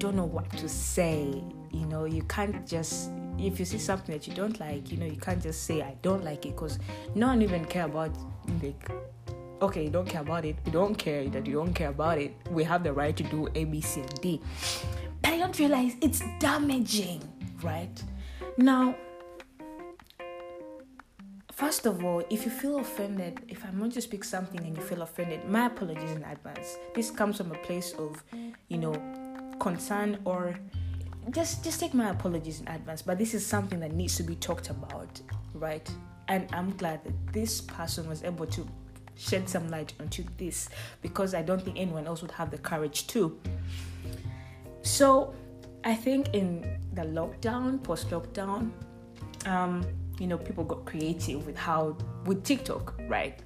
don't 0.00 0.16
know 0.16 0.24
what 0.24 0.50
to 0.56 0.68
say. 0.68 1.44
You 1.70 1.86
know, 1.86 2.06
you 2.06 2.22
can't 2.22 2.66
just 2.66 3.10
if 3.38 3.58
you 3.58 3.64
see 3.64 3.78
something 3.78 4.12
that 4.14 4.26
you 4.26 4.34
don't 4.34 4.58
like, 4.58 4.90
you 4.90 4.96
know, 4.96 5.06
you 5.06 5.16
can't 5.16 5.42
just 5.42 5.64
say 5.64 5.82
I 5.82 5.94
don't 6.02 6.24
like 6.24 6.44
it 6.46 6.56
because 6.56 6.78
no 7.14 7.28
one 7.28 7.42
even 7.42 7.64
care 7.66 7.84
about 7.84 8.10
like 8.62 8.90
okay, 9.62 9.84
you 9.84 9.90
don't 9.90 10.08
care 10.08 10.22
about 10.22 10.46
it. 10.46 10.56
You 10.64 10.72
don't 10.72 10.94
care 10.94 11.28
that 11.28 11.46
you 11.46 11.52
don't 11.52 11.74
care 11.74 11.90
about 11.90 12.18
it. 12.18 12.34
We 12.50 12.64
have 12.64 12.82
the 12.82 12.94
right 12.94 13.14
to 13.14 13.22
do 13.22 13.46
A, 13.54 13.64
B, 13.64 13.82
C, 13.82 14.00
and 14.00 14.20
D. 14.22 14.40
But 15.20 15.34
I 15.34 15.38
don't 15.38 15.58
realize 15.58 15.92
it's 16.00 16.22
damaging, 16.38 17.22
right? 17.62 18.02
Now 18.56 18.96
First 21.60 21.84
of 21.84 22.02
all, 22.02 22.22
if 22.30 22.46
you 22.46 22.50
feel 22.50 22.78
offended, 22.78 23.42
if 23.48 23.62
I'm 23.66 23.78
going 23.78 23.90
to 23.90 24.00
speak 24.00 24.24
something 24.24 24.58
and 24.64 24.74
you 24.74 24.82
feel 24.82 25.02
offended, 25.02 25.46
my 25.46 25.66
apologies 25.66 26.12
in 26.12 26.24
advance. 26.24 26.78
This 26.94 27.10
comes 27.10 27.36
from 27.36 27.52
a 27.52 27.58
place 27.58 27.92
of, 27.98 28.24
you 28.68 28.78
know, 28.78 28.94
concern 29.60 30.18
or 30.24 30.56
just 31.30 31.62
just 31.62 31.78
take 31.78 31.94
my 31.94 32.10
apologies 32.10 32.60
in 32.60 32.68
advance. 32.68 33.02
But 33.02 33.18
this 33.18 33.34
is 33.34 33.46
something 33.46 33.78
that 33.80 33.92
needs 33.92 34.16
to 34.16 34.22
be 34.24 34.34
talked 34.34 34.70
about, 34.70 35.20
right? 35.54 35.88
And 36.28 36.48
I'm 36.52 36.76
glad 36.76 37.04
that 37.04 37.32
this 37.32 37.60
person 37.60 38.08
was 38.08 38.24
able 38.24 38.46
to 38.46 38.66
shed 39.16 39.48
some 39.48 39.68
light 39.68 39.92
onto 40.00 40.24
this 40.38 40.68
because 41.02 41.34
I 41.34 41.42
don't 41.42 41.62
think 41.62 41.78
anyone 41.78 42.06
else 42.06 42.22
would 42.22 42.30
have 42.32 42.50
the 42.50 42.58
courage 42.58 43.06
to. 43.08 43.38
So, 44.82 45.34
I 45.84 45.94
think 45.94 46.34
in 46.34 46.78
the 46.94 47.02
lockdown, 47.02 47.82
post 47.82 48.10
lockdown, 48.10 48.70
um, 49.46 49.84
you 50.18 50.26
know, 50.26 50.38
people 50.38 50.64
got 50.64 50.84
creative 50.86 51.46
with 51.46 51.56
how, 51.56 51.96
with 52.24 52.44
TikTok, 52.44 52.94
right? 53.08 53.38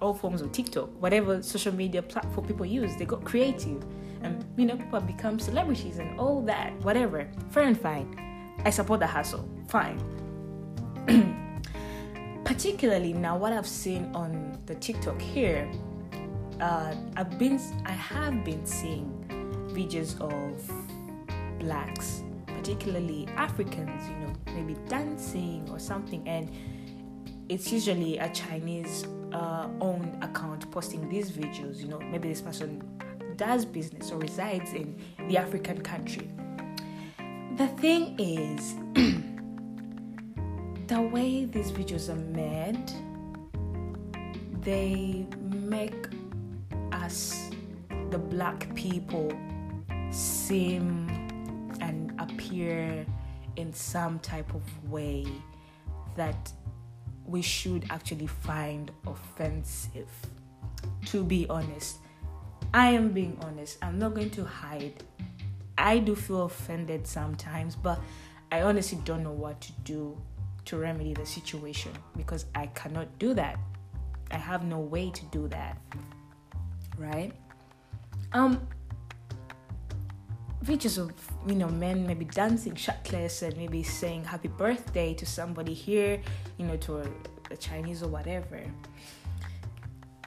All 0.00 0.14
forms 0.14 0.42
of 0.42 0.52
TikTok, 0.52 0.90
whatever 1.00 1.42
social 1.42 1.74
media 1.74 2.02
platform 2.02 2.46
people 2.46 2.66
use, 2.66 2.96
they 2.96 3.04
got 3.04 3.24
creative. 3.24 3.84
And, 4.26 4.44
you 4.56 4.66
know, 4.66 4.76
people 4.76 5.00
become 5.00 5.38
celebrities 5.38 5.98
and 5.98 6.18
all 6.18 6.42
that, 6.42 6.72
whatever. 6.82 7.28
Fair 7.50 7.64
and 7.64 7.80
fine. 7.80 8.54
I 8.64 8.70
support 8.70 9.00
the 9.00 9.06
hustle. 9.06 9.48
Fine. 9.68 9.98
Particularly 12.44 13.12
now, 13.12 13.36
what 13.36 13.52
I've 13.52 13.66
seen 13.66 14.10
on 14.14 14.58
the 14.66 14.74
TikTok 14.74 15.20
here, 15.20 15.70
uh, 16.60 16.94
I've 17.16 17.38
been, 17.38 17.60
I 17.84 17.92
have 17.92 18.44
been 18.44 18.66
seeing 18.66 19.12
videos 19.72 20.20
of 20.20 21.58
blacks 21.58 22.22
particularly 22.66 23.28
Africans, 23.36 24.08
you 24.08 24.16
know, 24.16 24.32
maybe 24.46 24.76
dancing 24.88 25.68
or 25.70 25.78
something, 25.78 26.26
and 26.26 26.50
it's 27.48 27.70
usually 27.70 28.18
a 28.18 28.28
Chinese 28.30 29.06
uh, 29.32 29.68
owned 29.80 30.18
account 30.24 30.68
posting 30.72 31.08
these 31.08 31.30
videos. 31.30 31.76
You 31.76 31.86
know, 31.86 32.00
maybe 32.00 32.28
this 32.28 32.40
person 32.40 32.82
does 33.36 33.64
business 33.64 34.10
or 34.10 34.18
resides 34.18 34.72
in 34.72 34.98
the 35.28 35.36
African 35.36 35.80
country. 35.80 36.28
The 37.56 37.68
thing 37.78 38.18
is, 38.18 38.74
the 40.86 41.00
way 41.00 41.44
these 41.46 41.70
videos 41.70 42.08
are 42.08 42.16
made, 42.16 42.92
they 44.62 45.26
make 45.40 46.08
us, 46.92 47.50
the 48.10 48.18
black 48.18 48.74
people, 48.74 49.32
seem 50.10 51.08
and 51.80 52.12
appear 52.18 53.06
in 53.56 53.72
some 53.72 54.18
type 54.18 54.54
of 54.54 54.62
way 54.90 55.26
that 56.16 56.52
we 57.26 57.42
should 57.42 57.84
actually 57.90 58.26
find 58.26 58.90
offensive. 59.06 60.10
To 61.06 61.24
be 61.24 61.46
honest, 61.48 61.98
I 62.76 62.88
am 62.88 63.08
being 63.08 63.38
honest. 63.40 63.78
I'm 63.80 63.98
not 63.98 64.14
going 64.14 64.28
to 64.32 64.44
hide. 64.44 65.02
I 65.78 65.98
do 65.98 66.14
feel 66.14 66.42
offended 66.42 67.06
sometimes, 67.06 67.74
but 67.74 67.98
I 68.52 68.60
honestly 68.60 68.98
don't 69.02 69.22
know 69.22 69.32
what 69.32 69.62
to 69.62 69.72
do 69.84 70.14
to 70.66 70.76
remedy 70.76 71.14
the 71.14 71.24
situation 71.24 71.92
because 72.18 72.44
I 72.54 72.66
cannot 72.66 73.18
do 73.18 73.32
that. 73.32 73.58
I 74.30 74.36
have 74.36 74.62
no 74.62 74.78
way 74.78 75.10
to 75.10 75.24
do 75.26 75.48
that. 75.48 75.78
Right? 76.98 77.32
Um 78.34 78.60
videos 80.62 80.98
of 80.98 81.12
you 81.46 81.54
know 81.54 81.68
men 81.68 82.06
maybe 82.06 82.26
dancing 82.26 82.74
shirtless 82.74 83.40
and 83.40 83.56
maybe 83.56 83.82
saying 83.82 84.24
happy 84.24 84.48
birthday 84.48 85.14
to 85.14 85.24
somebody 85.24 85.72
here, 85.72 86.20
you 86.58 86.66
know, 86.66 86.76
to 86.76 86.98
a, 86.98 87.06
a 87.50 87.56
Chinese 87.56 88.02
or 88.02 88.08
whatever. 88.08 88.60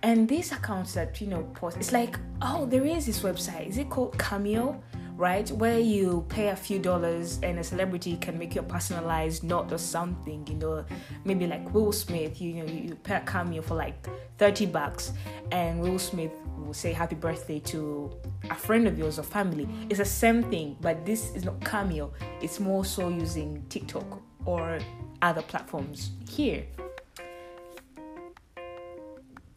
And 0.04 0.28
these 0.28 0.52
accounts 0.52 0.94
that 0.94 1.20
you 1.20 1.28
know 1.28 1.44
post, 1.54 1.78
it's 1.78 1.92
like, 1.92 2.18
oh, 2.42 2.66
there 2.66 2.86
is 2.86 3.06
this 3.06 3.22
website. 3.22 3.68
Is 3.68 3.78
it 3.78 3.90
called 3.90 4.18
Cameo? 4.18 4.82
right? 5.20 5.52
Where 5.52 5.78
you 5.78 6.26
pay 6.30 6.48
a 6.48 6.56
few 6.56 6.80
dollars 6.80 7.40
and 7.44 7.60
a 7.60 7.64
celebrity 7.64 8.16
can 8.16 8.40
make 8.40 8.56
your 8.56 8.64
personalized 8.64 9.44
note 9.44 9.70
or 9.70 9.78
something, 9.78 10.48
you 10.48 10.56
know, 10.56 10.86
maybe 11.26 11.46
like 11.46 11.74
Will 11.74 11.92
Smith, 11.92 12.40
you 12.40 12.54
know, 12.54 12.64
you 12.64 12.96
pay 12.96 13.16
a 13.16 13.20
cameo 13.20 13.62
for 13.62 13.76
like 13.76 14.08
30 14.38 14.68
bucks 14.68 15.12
and 15.52 15.82
Will 15.82 16.00
Smith 16.00 16.32
will 16.58 16.74
say 16.74 16.94
happy 16.94 17.16
birthday 17.16 17.60
to 17.60 18.16
a 18.50 18.56
friend 18.56 18.88
of 18.88 18.98
yours 18.98 19.20
or 19.20 19.24
family. 19.24 19.68
It's 19.90 20.00
the 20.00 20.06
same 20.06 20.42
thing, 20.44 20.78
but 20.80 21.06
this 21.06 21.36
is 21.36 21.44
not 21.44 21.60
cameo, 21.66 22.14
it's 22.42 22.62
more 22.62 22.86
so 22.86 23.10
using 23.10 23.66
TikTok 23.68 24.22
or 24.46 24.80
other 25.22 25.42
platforms 25.42 26.12
here. 26.30 26.64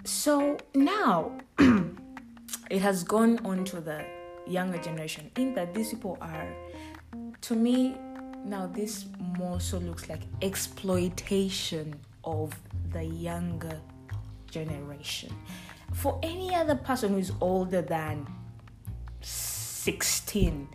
So 0.04 0.58
now 0.74 1.38
it 2.70 2.80
has 2.80 3.04
gone 3.04 3.38
on 3.44 3.64
to 3.66 3.80
the 3.80 4.04
younger 4.46 4.78
generation 4.78 5.30
in 5.36 5.54
that 5.54 5.72
these 5.74 5.90
people 5.90 6.18
are 6.20 6.52
to 7.42 7.54
me 7.54 7.96
now 8.44 8.66
this 8.66 9.06
more 9.38 9.60
so 9.60 9.78
looks 9.78 10.08
like 10.08 10.22
exploitation 10.42 11.94
of 12.24 12.52
the 12.92 13.04
younger 13.04 13.80
generation. 14.50 15.32
For 15.94 16.18
any 16.22 16.54
other 16.54 16.74
person 16.74 17.12
who 17.12 17.18
is 17.18 17.32
older 17.40 17.82
than 17.82 18.26
16 19.82 20.68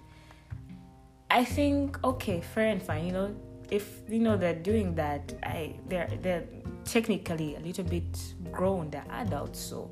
i 1.32 1.44
think 1.44 2.04
okay 2.04 2.42
fair 2.42 2.68
and 2.68 2.84
fine 2.84 3.06
you 3.06 3.14
know 3.14 3.34
if 3.72 4.02
you 4.10 4.20
know 4.20 4.36
they're 4.36 4.54
doing 4.54 4.94
that 4.96 5.34
i 5.44 5.74
they're 5.88 6.10
they're 6.22 6.44
technically 6.88 7.56
a 7.56 7.60
little 7.60 7.84
bit 7.84 8.34
grown 8.52 8.90
they're 8.90 9.06
adults 9.12 9.60
so 9.60 9.92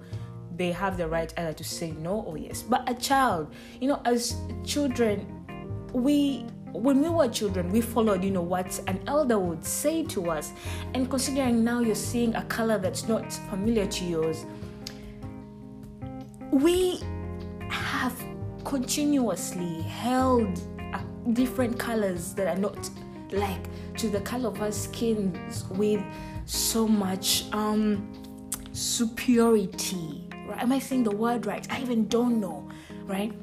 they 0.57 0.71
have 0.71 0.97
the 0.97 1.07
right 1.07 1.33
either 1.37 1.53
to 1.53 1.63
say 1.63 1.91
no 1.91 2.21
or 2.21 2.37
yes. 2.37 2.61
But 2.61 2.89
a 2.89 2.93
child, 2.93 3.53
you 3.81 3.87
know, 3.87 4.01
as 4.05 4.35
children, 4.63 5.45
we 5.93 6.45
when 6.71 7.01
we 7.01 7.07
were 7.07 7.29
children, 7.29 7.71
we 7.71 7.79
followed, 7.79 8.21
you 8.21 8.31
know, 8.31 8.41
what 8.41 8.81
an 8.87 8.99
elder 9.07 9.39
would 9.39 9.63
say 9.63 10.03
to 10.03 10.29
us. 10.29 10.51
And 10.93 11.09
considering 11.09 11.63
now 11.63 11.79
you're 11.79 11.95
seeing 11.95 12.35
a 12.35 12.43
color 12.45 12.77
that's 12.77 13.07
not 13.07 13.31
familiar 13.49 13.85
to 13.85 14.03
yours, 14.03 14.45
we 16.51 17.01
have 17.69 18.21
continuously 18.65 19.81
held 19.83 20.61
different 21.33 21.79
colors 21.79 22.33
that 22.33 22.47
are 22.47 22.59
not 22.59 22.89
like 23.31 23.67
to 23.97 24.09
the 24.09 24.19
color 24.21 24.49
of 24.49 24.61
our 24.61 24.71
skins 24.71 25.63
with 25.71 26.03
so 26.45 26.87
much 26.87 27.45
um 27.53 28.11
superiority 28.71 30.25
right? 30.47 30.61
Am 30.61 30.71
I 30.71 30.79
saying 30.79 31.03
the 31.03 31.15
word 31.15 31.45
right? 31.45 31.65
I 31.71 31.81
even 31.81 32.07
don't 32.07 32.39
know, 32.39 32.69
right? 33.05 33.33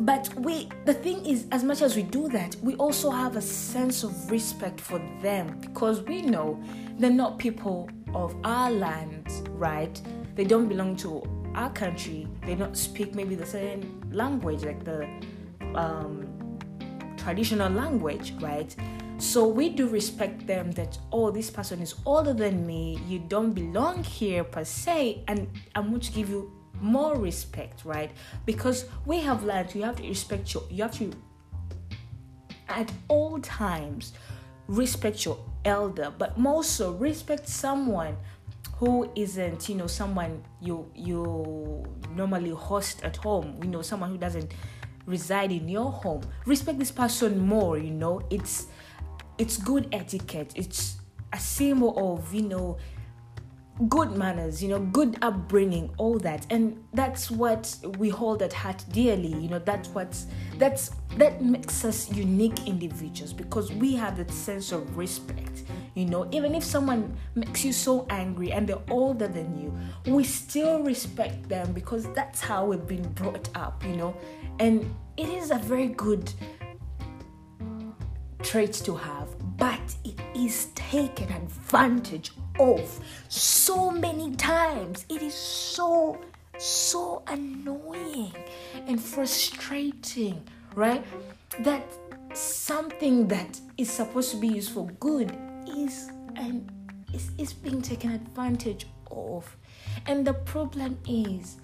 But 0.00 0.32
we, 0.36 0.68
the 0.84 0.94
thing 0.94 1.26
is, 1.26 1.46
as 1.50 1.64
much 1.64 1.82
as 1.82 1.96
we 1.96 2.02
do 2.02 2.28
that, 2.28 2.54
we 2.62 2.76
also 2.76 3.10
have 3.10 3.34
a 3.36 3.42
sense 3.42 4.04
of 4.04 4.30
respect 4.30 4.80
for 4.80 5.00
them 5.20 5.58
because 5.60 6.02
we 6.02 6.22
know 6.22 6.62
they're 6.98 7.10
not 7.10 7.38
people 7.38 7.90
of 8.14 8.36
our 8.44 8.70
land, 8.70 9.48
right? 9.50 10.00
They 10.36 10.44
don't 10.44 10.68
belong 10.68 10.94
to 10.98 11.22
our 11.56 11.70
country. 11.70 12.28
They 12.46 12.54
don't 12.54 12.76
speak 12.76 13.14
maybe 13.16 13.34
the 13.34 13.46
same 13.46 14.00
language, 14.12 14.64
like 14.64 14.84
the 14.84 15.08
um, 15.74 16.28
traditional 17.16 17.70
language, 17.72 18.34
right? 18.40 18.74
So 19.18 19.46
we 19.48 19.68
do 19.68 19.88
respect 19.88 20.46
them 20.46 20.70
that 20.72 20.96
oh 21.12 21.30
this 21.30 21.50
person 21.50 21.82
is 21.82 21.94
older 22.06 22.32
than 22.32 22.66
me, 22.66 23.00
you 23.06 23.18
don't 23.18 23.52
belong 23.52 24.04
here 24.04 24.44
per 24.44 24.64
se, 24.64 25.24
and 25.26 25.48
I'm 25.74 25.90
going 25.90 26.00
to 26.00 26.12
give 26.12 26.30
you 26.30 26.52
more 26.80 27.18
respect, 27.18 27.84
right? 27.84 28.10
Because 28.46 28.86
we 29.06 29.18
have 29.20 29.42
learned 29.42 29.74
you 29.74 29.82
have 29.82 29.96
to 29.96 30.08
respect 30.08 30.54
your 30.54 30.62
you 30.70 30.82
have 30.82 30.96
to 30.98 31.10
at 32.68 32.92
all 33.08 33.40
times 33.40 34.12
respect 34.68 35.24
your 35.24 35.38
elder, 35.64 36.12
but 36.16 36.38
more 36.38 36.62
so 36.62 36.92
respect 36.92 37.48
someone 37.48 38.16
who 38.76 39.10
isn't, 39.16 39.68
you 39.68 39.74
know, 39.74 39.88
someone 39.88 40.44
you 40.60 40.88
you 40.94 41.84
normally 42.14 42.50
host 42.50 43.02
at 43.02 43.16
home, 43.16 43.58
you 43.62 43.68
know, 43.68 43.82
someone 43.82 44.10
who 44.10 44.18
doesn't 44.18 44.52
reside 45.06 45.50
in 45.50 45.68
your 45.68 45.90
home. 45.90 46.22
Respect 46.46 46.78
this 46.78 46.92
person 46.92 47.40
more, 47.40 47.78
you 47.78 47.90
know. 47.90 48.22
It's 48.30 48.66
it's 49.38 49.56
good 49.56 49.88
etiquette. 49.92 50.52
It's 50.56 50.98
a 51.32 51.38
symbol 51.38 52.14
of, 52.14 52.34
you 52.34 52.42
know, 52.42 52.78
good 53.88 54.16
manners, 54.16 54.60
you 54.60 54.68
know, 54.68 54.80
good 54.80 55.16
upbringing, 55.22 55.90
all 55.98 56.18
that. 56.18 56.46
And 56.50 56.82
that's 56.92 57.30
what 57.30 57.76
we 57.98 58.08
hold 58.08 58.42
at 58.42 58.52
heart 58.52 58.84
dearly. 58.90 59.28
You 59.28 59.48
know, 59.48 59.58
that's 59.60 59.88
what's 59.90 60.26
that's 60.56 60.90
that 61.16 61.42
makes 61.42 61.84
us 61.84 62.10
unique 62.12 62.66
individuals 62.66 63.32
because 63.32 63.70
we 63.72 63.94
have 63.94 64.16
that 64.16 64.30
sense 64.30 64.72
of 64.72 64.96
respect. 64.96 65.62
You 65.94 66.06
know, 66.06 66.28
even 66.32 66.54
if 66.54 66.64
someone 66.64 67.16
makes 67.34 67.64
you 67.64 67.72
so 67.72 68.06
angry 68.10 68.52
and 68.52 68.68
they're 68.68 68.82
older 68.90 69.28
than 69.28 69.60
you, 69.60 69.76
we 70.12 70.24
still 70.24 70.82
respect 70.82 71.48
them 71.48 71.72
because 71.72 72.12
that's 72.14 72.40
how 72.40 72.66
we've 72.66 72.86
been 72.86 73.08
brought 73.12 73.48
up, 73.56 73.84
you 73.84 73.96
know. 73.96 74.16
And 74.58 74.92
it 75.16 75.28
is 75.28 75.50
a 75.50 75.56
very 75.56 75.88
good 75.88 76.32
traits 78.48 78.80
to 78.80 78.94
have, 78.94 79.28
but 79.58 79.94
it 80.04 80.18
is 80.34 80.68
taken 80.74 81.30
advantage 81.30 82.30
of 82.58 82.98
so 83.28 83.90
many 83.90 84.34
times. 84.36 85.04
It 85.10 85.20
is 85.20 85.34
so, 85.34 86.18
so 86.56 87.22
annoying 87.26 88.32
and 88.86 88.98
frustrating, 88.98 90.42
right? 90.74 91.04
That 91.60 91.84
something 92.32 93.28
that 93.28 93.60
is 93.76 93.90
supposed 93.90 94.30
to 94.30 94.38
be 94.38 94.48
used 94.48 94.70
for 94.72 94.86
good 94.98 95.36
is 95.76 96.08
and 96.34 96.72
is, 97.12 97.30
is 97.36 97.52
being 97.52 97.82
taken 97.82 98.12
advantage 98.12 98.86
of. 99.10 99.54
And 100.06 100.26
the 100.26 100.32
problem 100.32 100.96
is, 101.06 101.58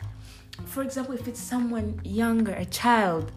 for 0.67 0.83
example, 0.83 1.15
if 1.15 1.27
it's 1.29 1.41
someone 1.41 1.99
younger, 2.05 2.53
a 2.53 2.67
child, 2.67 3.33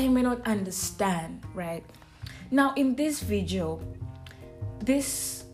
they 0.00 0.08
may 0.08 0.22
not 0.22 0.40
understand, 0.46 1.42
right? 1.52 1.84
Now, 2.50 2.72
in 2.74 2.96
this 2.96 3.20
video, 3.20 3.82
this 4.78 5.44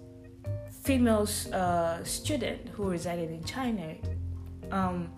female 0.85 1.27
uh, 1.53 2.05
student 2.05 2.69
who 2.69 2.85
resided 2.89 3.31
in 3.33 3.43
China 3.43 3.97
um, 4.71 5.11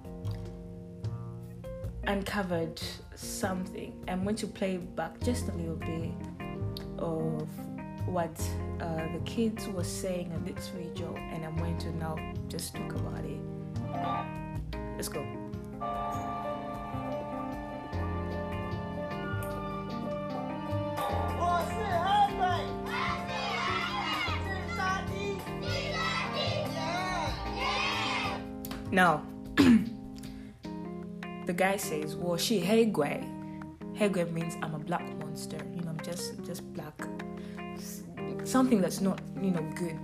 uncovered 2.07 2.81
something. 3.17 4.03
I'm 4.09 4.25
going 4.25 4.37
to 4.37 4.47
play 4.47 4.79
back 4.79 5.21
just 5.21 5.49
a 5.49 5.53
little 5.53 5.77
bit 5.77 6.11
of 6.99 7.47
what 8.07 8.41
uh, 8.81 9.13
the 9.13 9.21
kids 9.27 9.69
were 9.69 9.85
saying 9.85 10.33
in 10.33 10.55
this 10.55 10.69
video, 10.69 11.15
and 11.33 11.45
I'm 11.45 11.57
going 11.59 11.77
to 11.79 11.95
now 11.97 12.17
just 12.49 12.75
talk 12.75 12.95
about 12.95 13.23
it. 13.27 13.41
Let's 14.97 15.09
go. 15.09 15.23
Now, 28.91 29.23
the 31.47 31.53
guy 31.55 31.77
says, 31.77 32.17
"Well, 32.17 32.37
she. 32.37 32.59
Hey 32.59 32.87
gui 32.87 34.25
means 34.33 34.57
I'm 34.63 34.75
a 34.75 34.79
black 34.79 35.07
monster. 35.19 35.59
You 35.75 35.83
know, 35.83 35.91
I'm 35.91 36.01
just 36.01 36.43
just 36.45 36.65
black. 36.73 36.95
Something 38.45 38.81
that's 38.81 39.01
not 39.01 39.21
you 39.41 39.51
know 39.51 39.63
good. 39.77 39.99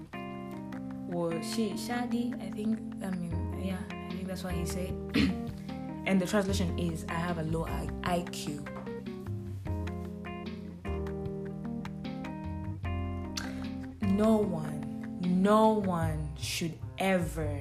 Well, 1.09 1.33
she 1.43 1.71
shadi. 1.71 2.35
I 2.43 2.51
think. 2.51 2.79
I 3.03 3.11
mean, 3.11 3.33
yeah. 3.65 3.83
I 3.91 4.13
think 4.13 4.29
that's 4.29 4.45
what 4.45 4.53
he 4.53 4.67
said. 4.67 4.93
and 6.07 6.21
the 6.21 6.27
translation 6.27 6.79
is, 6.79 7.07
I 7.09 7.15
have 7.15 7.39
a 7.39 7.45
low 7.45 7.65
IQ. 8.03 8.84
No 14.17 14.37
one, 14.37 15.19
no 15.21 15.71
one 15.71 16.31
should 16.39 16.75
ever, 16.99 17.61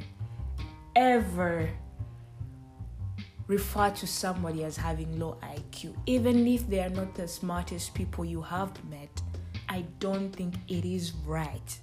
ever 0.95 1.69
refer 3.47 3.89
to 3.89 4.07
somebody 4.07 4.63
as 4.63 4.77
having 4.77 5.19
low 5.19 5.37
IQ, 5.43 5.95
even 6.05 6.47
if 6.47 6.69
they 6.69 6.79
are 6.79 6.89
not 6.89 7.15
the 7.15 7.27
smartest 7.27 7.93
people 7.93 8.23
you 8.23 8.41
have 8.41 8.71
met. 8.85 9.21
I 9.67 9.83
don't 9.99 10.31
think 10.31 10.53
it 10.67 10.85
is 10.85 11.13
right 11.25 11.79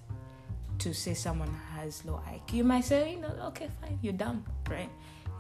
to 0.79 0.95
say 0.95 1.15
someone 1.15 1.53
has 1.75 2.05
low 2.05 2.21
IQ. 2.29 2.55
You 2.55 2.65
might 2.65 2.85
say, 2.85 3.15
you 3.15 3.21
know, 3.21 3.35
okay, 3.47 3.69
fine, 3.81 3.99
you're 4.03 4.13
dumb, 4.13 4.45
right? 4.71 4.91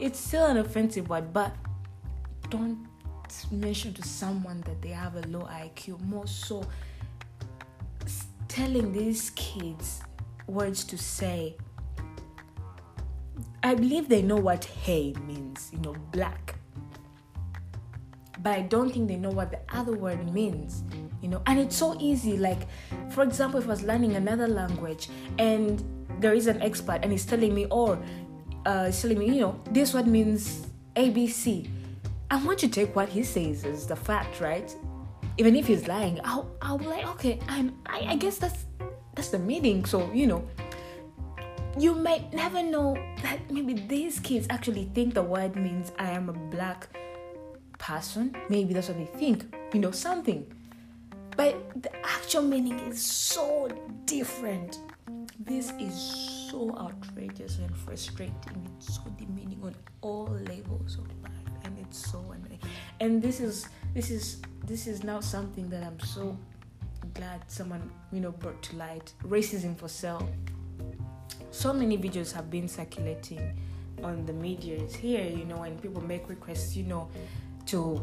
It's 0.00 0.18
still 0.18 0.46
an 0.46 0.56
offensive 0.56 1.08
word, 1.08 1.32
but 1.32 1.54
don't 2.48 2.86
mention 3.52 3.94
to 3.94 4.02
someone 4.02 4.60
that 4.62 4.82
they 4.82 4.88
have 4.88 5.14
a 5.14 5.26
low 5.28 5.42
IQ. 5.42 6.00
More 6.00 6.26
so, 6.26 6.64
telling 8.50 8.92
these 8.92 9.30
kids 9.30 10.02
words 10.48 10.82
to 10.84 10.98
say. 10.98 11.56
I 13.62 13.74
believe 13.74 14.08
they 14.08 14.22
know 14.22 14.36
what 14.36 14.64
hey 14.64 15.14
means, 15.26 15.70
you 15.72 15.78
know, 15.78 15.94
black. 16.10 16.56
But 18.42 18.52
I 18.54 18.62
don't 18.62 18.90
think 18.90 19.06
they 19.06 19.16
know 19.16 19.30
what 19.30 19.50
the 19.52 19.60
other 19.68 19.92
word 19.92 20.32
means, 20.32 20.82
you 21.22 21.28
know. 21.28 21.42
And 21.46 21.60
it's 21.60 21.76
so 21.76 21.96
easy. 22.00 22.36
Like, 22.38 22.66
for 23.10 23.22
example, 23.22 23.60
if 23.60 23.66
I 23.66 23.68
was 23.68 23.82
learning 23.82 24.16
another 24.16 24.48
language 24.48 25.08
and 25.38 25.84
there 26.18 26.32
is 26.32 26.46
an 26.48 26.60
expert 26.60 27.00
and 27.02 27.12
he's 27.12 27.26
telling 27.26 27.54
me, 27.54 27.66
or 27.70 28.02
uh, 28.66 28.86
he's 28.86 29.00
telling 29.00 29.18
me, 29.18 29.26
you 29.26 29.42
know, 29.42 29.62
this 29.70 29.94
word 29.94 30.08
means 30.08 30.66
ABC. 30.96 31.70
I 32.32 32.42
want 32.44 32.58
to 32.60 32.68
take 32.68 32.96
what 32.96 33.08
he 33.08 33.22
says 33.22 33.64
as 33.64 33.86
the 33.86 33.96
fact, 33.96 34.40
right? 34.40 34.74
Even 35.38 35.56
if 35.56 35.66
he's 35.66 35.88
lying, 35.88 36.20
I'll, 36.24 36.50
I'll 36.60 36.78
be 36.78 36.86
like, 36.86 37.06
okay, 37.08 37.38
I'm, 37.48 37.76
I, 37.86 38.00
I 38.08 38.16
guess 38.16 38.38
that's 38.38 38.64
that's 39.14 39.28
the 39.28 39.38
meaning. 39.38 39.84
So 39.84 40.10
you 40.12 40.26
know, 40.26 40.46
you 41.78 41.94
might 41.94 42.32
never 42.32 42.62
know 42.62 42.94
that 43.22 43.50
maybe 43.50 43.74
these 43.74 44.20
kids 44.20 44.46
actually 44.50 44.90
think 44.94 45.14
the 45.14 45.22
word 45.22 45.56
means 45.56 45.92
I 45.98 46.10
am 46.10 46.28
a 46.28 46.32
black 46.32 46.88
person. 47.78 48.36
Maybe 48.48 48.74
that's 48.74 48.88
what 48.88 48.98
they 48.98 49.18
think, 49.18 49.54
you 49.72 49.80
know, 49.80 49.90
something. 49.90 50.46
But 51.36 51.82
the 51.82 51.94
actual 52.04 52.42
meaning 52.42 52.78
is 52.80 53.00
so 53.00 53.68
different. 54.04 54.78
This 55.38 55.72
is 55.78 55.94
so 56.50 56.76
outrageous 56.76 57.58
and 57.58 57.74
frustrating. 57.74 58.68
It's 58.76 58.96
so 58.96 59.02
demeaning 59.16 59.60
on 59.62 59.74
all 60.02 60.26
levels 60.26 60.98
of 60.98 61.06
life, 61.22 61.32
and 61.64 61.78
it's 61.78 62.10
so 62.10 62.18
annoying. 62.18 62.60
And 63.00 63.22
this 63.22 63.40
is 63.40 63.68
this 63.94 64.10
is 64.10 64.42
this 64.70 64.86
is 64.86 65.02
now 65.02 65.18
something 65.18 65.68
that 65.68 65.82
I'm 65.82 65.98
so 66.00 66.38
glad 67.14 67.42
someone 67.48 67.90
you 68.12 68.20
know 68.20 68.30
brought 68.30 68.62
to 68.62 68.76
light. 68.76 69.12
Racism 69.24 69.76
for 69.76 69.88
sale 69.88 70.28
so 71.50 71.72
many 71.72 71.98
videos 71.98 72.32
have 72.32 72.50
been 72.50 72.68
circulating 72.68 73.58
on 74.02 74.24
the 74.24 74.32
medias 74.32 74.94
here, 74.94 75.24
you 75.24 75.44
know, 75.44 75.62
and 75.62 75.80
people 75.82 76.02
make 76.02 76.28
requests, 76.28 76.76
you 76.76 76.84
know, 76.84 77.08
to 77.66 78.00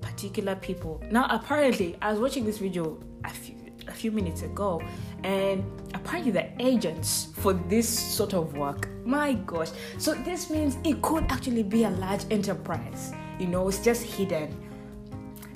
particular 0.00 0.54
people. 0.54 1.02
Now, 1.10 1.26
apparently, 1.28 1.96
I 2.00 2.12
was 2.12 2.20
watching 2.20 2.44
this 2.44 2.58
video 2.58 2.98
a 3.24 3.30
few, 3.30 3.56
a 3.88 3.92
few 3.92 4.12
minutes 4.12 4.42
ago, 4.42 4.80
and 5.24 5.64
apparently, 5.92 6.30
the 6.30 6.50
agents 6.62 7.28
for 7.34 7.52
this 7.52 7.88
sort 7.88 8.32
of 8.32 8.56
work, 8.56 8.88
my 9.04 9.34
gosh, 9.34 9.70
so 9.98 10.14
this 10.14 10.48
means 10.50 10.78
it 10.84 11.02
could 11.02 11.24
actually 11.30 11.64
be 11.64 11.84
a 11.84 11.90
large 11.90 12.24
enterprise, 12.30 13.12
you 13.38 13.48
know, 13.48 13.68
it's 13.68 13.80
just 13.80 14.04
hidden. 14.04 14.67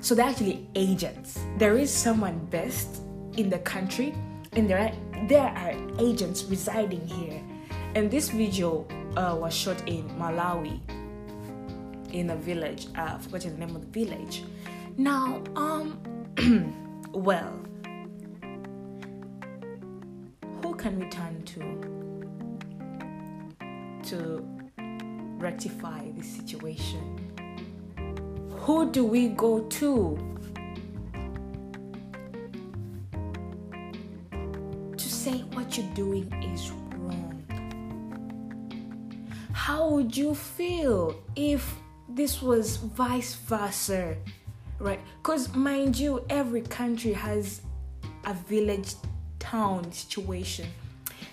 So, 0.03 0.13
they're 0.15 0.27
actually 0.27 0.67
agents. 0.75 1.39
There 1.57 1.77
is 1.77 1.89
someone 1.89 2.45
best 2.47 3.03
in 3.37 3.49
the 3.49 3.59
country, 3.59 4.13
and 4.51 4.69
there 4.69 4.77
are 4.77 4.91
there 5.29 5.47
are 5.47 5.73
agents 5.97 6.43
residing 6.43 7.07
here. 7.07 7.41
And 7.95 8.11
this 8.11 8.27
video 8.27 8.85
uh, 9.15 9.37
was 9.39 9.55
shot 9.55 9.87
in 9.87 10.03
Malawi, 10.19 10.81
in 12.11 12.31
a 12.31 12.35
village. 12.35 12.87
Uh, 12.97 13.15
I 13.15 13.17
forgot 13.19 13.43
the 13.43 13.51
name 13.51 13.77
of 13.77 13.93
the 13.93 14.05
village. 14.05 14.43
Now, 14.97 15.41
um, 15.55 15.97
well, 17.13 17.57
who 20.61 20.75
can 20.75 20.99
we 20.99 21.07
turn 21.07 21.43
to 21.55 21.63
to 24.09 24.45
rectify 25.39 26.11
this 26.11 26.27
situation? 26.27 27.22
Who 28.63 28.89
do 28.89 29.03
we 29.03 29.27
go 29.27 29.59
to 29.59 30.17
To 34.95 35.09
say 35.09 35.39
what 35.51 35.77
you're 35.77 35.93
doing 35.93 36.31
is 36.41 36.71
wrong. 36.71 37.43
How 39.51 39.89
would 39.89 40.15
you 40.15 40.33
feel 40.33 41.21
if 41.35 41.75
this 42.07 42.41
was 42.41 42.77
vice 42.77 43.33
versa? 43.35 44.15
Right? 44.79 45.01
Because, 45.17 45.53
mind 45.53 45.97
you, 45.99 46.23
every 46.29 46.61
country 46.61 47.11
has 47.11 47.61
a 48.23 48.33
village 48.33 48.95
town 49.39 49.91
situation. 49.91 50.69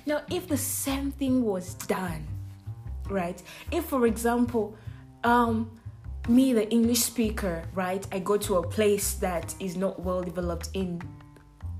Now, 0.04 0.22
if 0.30 0.48
the 0.48 0.56
same 0.56 1.12
thing 1.12 1.44
was 1.44 1.74
done, 1.74 2.26
right? 3.08 3.40
If, 3.70 3.84
for 3.84 4.06
example, 4.06 4.76
um, 5.22 5.70
me, 6.30 6.52
the 6.52 6.70
English 6.70 7.00
speaker, 7.00 7.64
right, 7.74 8.06
I 8.12 8.20
go 8.20 8.36
to 8.38 8.56
a 8.56 8.66
place 8.66 9.14
that 9.14 9.54
is 9.58 9.76
not 9.76 10.00
well 10.00 10.22
developed 10.22 10.70
in 10.74 11.02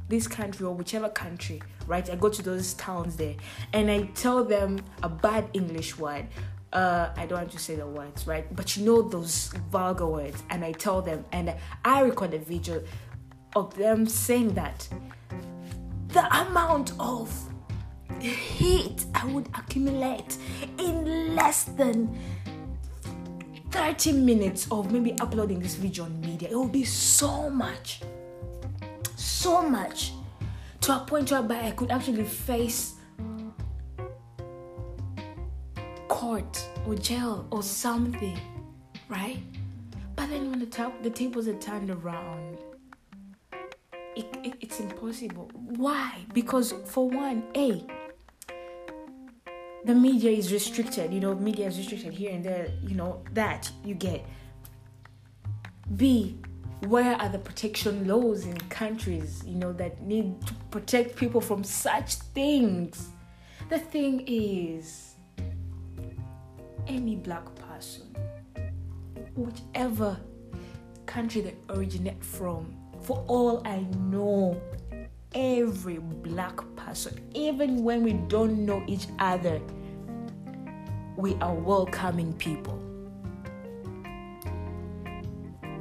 this 0.09 0.27
country 0.27 0.67
or 0.67 0.75
whichever 0.75 1.09
country, 1.09 1.63
right? 1.87 2.09
I 2.11 2.17
go 2.17 2.29
to 2.29 2.43
those 2.43 2.75
towns 2.75 3.17
there 3.17 3.37
and 3.73 3.91
I 3.91 4.03
tell 4.15 4.45
them 4.45 4.83
a 5.03 5.09
bad 5.09 5.49
English 5.53 5.97
word. 5.99 6.27
Uh, 6.73 7.11
I 7.17 7.27
don't 7.27 7.39
want 7.39 7.53
to 7.53 7.59
say 7.59 7.77
the 7.77 7.87
words, 7.87 8.27
right? 8.27 8.45
But 8.55 8.77
you 8.77 8.85
know 8.85 9.03
those 9.03 9.53
vulgar 9.71 10.07
words, 10.07 10.43
and 10.51 10.65
I 10.65 10.71
tell 10.71 11.03
them, 11.03 11.25
and 11.33 11.53
I 11.85 12.01
record 12.03 12.33
a 12.35 12.39
video 12.39 12.83
of 13.57 13.75
them 13.75 14.07
saying 14.07 14.55
that. 14.55 14.89
The 16.09 16.27
amount 16.43 16.93
of 17.01 17.33
hate 18.21 19.05
I 19.15 19.25
would 19.27 19.49
accumulate 19.49 20.37
in 20.79 21.35
less 21.35 21.65
than 21.65 22.17
30 23.71 24.13
minutes 24.13 24.67
of 24.71 24.93
maybe 24.93 25.13
uploading 25.21 25.61
this 25.61 25.75
video 25.75 26.05
on 26.05 26.21
media, 26.21 26.49
it 26.51 26.55
will 26.55 26.69
be 26.69 26.85
so 26.85 27.49
much 27.51 28.03
so 29.41 29.63
much 29.63 30.13
to 30.83 30.95
a 30.95 31.01
point 31.07 31.31
whereby 31.31 31.61
I 31.61 31.71
could 31.71 31.91
actually 31.91 32.25
face 32.25 32.97
court 36.09 36.69
or 36.87 36.95
jail 36.95 37.47
or 37.51 37.63
something, 37.63 38.39
right? 39.09 39.39
But 40.15 40.29
then 40.29 40.51
when 40.51 40.59
the, 40.61 40.67
ta- 40.67 40.93
the 41.03 41.09
tables 41.09 41.49
are 41.49 41.55
turned 41.55 41.91
around, 41.91 42.59
it, 44.15 44.27
it, 44.45 44.55
it's 44.61 44.81
impossible. 44.81 45.51
Why? 45.55 46.27
Because 46.35 46.73
for 46.85 47.09
one, 47.09 47.45
A, 47.57 47.87
the 49.85 49.95
media 49.95 50.31
is 50.31 50.53
restricted. 50.53 51.13
You 51.13 51.21
know, 51.21 51.35
media 51.35 51.67
is 51.67 51.79
restricted 51.79 52.13
here 52.13 52.33
and 52.33 52.45
there. 52.45 52.69
You 52.83 52.95
know 52.95 53.23
that 53.33 53.71
you 53.85 53.95
get. 53.95 54.25
B, 55.97 56.39
where 56.87 57.15
are 57.17 57.29
the 57.29 57.39
protection 57.39 58.09
laws 58.09 58.47
in 58.47 58.57
countries 58.69 59.43
you 59.47 59.55
know 59.55 59.73
that 59.73 60.01
need 60.03 60.41
to 60.47 60.55
protect 60.71 61.15
people 61.15 61.41
from 61.41 61.63
such 61.63 62.15
things 62.15 63.11
the 63.69 63.79
thing 63.79 64.25
is 64.27 65.15
any 66.87 67.17
black 67.17 67.45
person 67.57 68.17
whichever 69.35 70.19
country 71.05 71.43
they 71.43 71.55
originate 71.69 72.25
from 72.25 72.75
for 73.03 73.23
all 73.29 73.63
i 73.67 73.81
know 73.99 74.61
every 75.35 75.99
black 75.99 76.61
person 76.91 77.19
even 77.35 77.83
when 77.85 78.03
we 78.03 78.13
don't 78.37 78.67
know 78.67 78.83
each 78.87 79.09
other 79.19 79.59
we 81.17 81.35
are 81.41 81.55
welcoming 81.55 82.33
people 82.35 82.81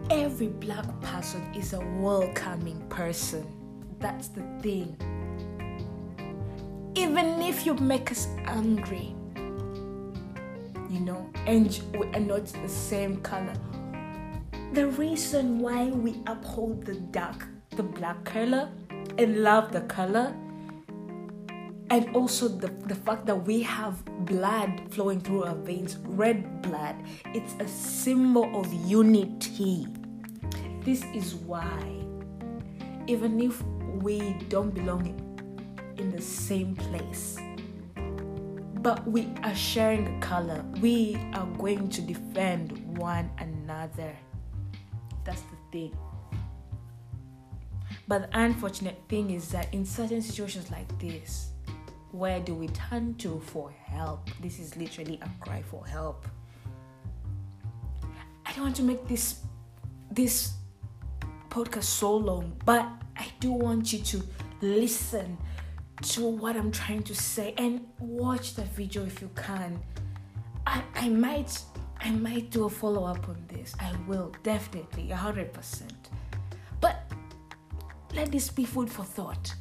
every 0.09 0.47
black 0.47 0.85
person 1.01 1.41
is 1.53 1.73
a 1.73 1.79
welcoming 1.99 2.81
person. 2.89 3.45
That's 3.99 4.29
the 4.29 4.41
thing. 4.61 4.97
Even 6.95 7.41
if 7.41 7.65
you 7.65 7.75
make 7.75 8.11
us 8.11 8.27
angry, 8.45 9.15
you 10.89 10.99
know, 11.01 11.29
and 11.45 11.79
we 11.93 12.07
are 12.07 12.19
not 12.19 12.45
the 12.45 12.69
same 12.69 13.17
color. 13.17 13.53
The 14.73 14.87
reason 14.87 15.59
why 15.59 15.85
we 15.85 16.21
uphold 16.25 16.85
the 16.85 16.95
dark, 16.95 17.47
the 17.71 17.83
black 17.83 18.23
color, 18.23 18.69
and 19.17 19.43
love 19.43 19.71
the 19.71 19.81
color, 19.81 20.33
and 21.89 22.15
also 22.15 22.47
the, 22.47 22.67
the 22.85 22.95
fact 22.95 23.25
that 23.25 23.35
we 23.35 23.61
have 23.63 24.03
blood 24.25 24.81
flowing 24.91 25.19
through 25.19 25.45
our 25.45 25.55
veins, 25.55 25.97
red 26.03 26.61
blood, 26.61 26.95
it's 27.33 27.55
a 27.59 27.67
symbol 27.67 28.59
of 28.59 28.71
unity. 28.87 29.87
This 30.81 31.03
is 31.13 31.35
why, 31.35 31.81
even 33.07 33.39
if 33.39 33.61
we 34.01 34.33
don't 34.49 34.73
belong 34.73 35.07
in 35.97 36.11
the 36.11 36.21
same 36.21 36.75
place. 36.75 37.37
But 38.81 39.05
we 39.05 39.27
are 39.43 39.55
sharing 39.55 40.07
a 40.15 40.19
color. 40.21 40.63
We 40.79 41.19
are 41.33 41.45
going 41.57 41.89
to 41.89 42.01
defend 42.01 42.97
one 42.97 43.29
another. 43.39 44.15
That's 45.25 45.41
the 45.41 45.57
thing. 45.71 45.97
But 48.07 48.31
the 48.31 48.39
unfortunate 48.39 48.97
thing 49.09 49.31
is 49.31 49.49
that 49.49 49.73
in 49.73 49.85
certain 49.85 50.21
situations 50.21 50.71
like 50.71 50.87
this, 50.97 51.51
where 52.11 52.39
do 52.39 52.53
we 52.53 52.67
turn 52.69 53.15
to 53.15 53.39
for 53.39 53.71
help? 53.71 54.29
This 54.41 54.59
is 54.59 54.75
literally 54.75 55.19
a 55.21 55.29
cry 55.39 55.61
for 55.61 55.85
help. 55.85 56.27
I 58.45 58.53
don't 58.53 58.63
want 58.63 58.75
to 58.77 58.83
make 58.83 59.07
this 59.07 59.41
this 60.11 60.53
podcast 61.49 61.83
so 61.83 62.15
long, 62.15 62.59
but 62.65 62.87
I 63.15 63.27
do 63.39 63.51
want 63.51 63.93
you 63.93 63.99
to 63.99 64.23
listen 64.61 65.37
to 66.01 66.27
what 66.27 66.55
I'm 66.55 66.71
trying 66.71 67.03
to 67.03 67.15
say 67.15 67.53
and 67.57 67.85
watch 67.99 68.55
the 68.55 68.63
video 68.63 69.05
if 69.05 69.21
you 69.21 69.29
can. 69.35 69.79
I, 70.65 70.81
I 70.95 71.09
might 71.09 71.61
I 71.99 72.11
might 72.11 72.49
do 72.49 72.65
a 72.65 72.69
follow 72.69 73.03
up 73.03 73.27
on 73.27 73.43
this. 73.47 73.75
I 73.79 73.93
will 74.07 74.31
definitely, 74.43 75.09
hundred 75.09 75.53
percent. 75.53 76.09
But 76.79 77.03
let 78.15 78.31
this 78.31 78.49
be 78.49 78.65
food 78.65 78.89
for 78.89 79.03
thought. 79.03 79.53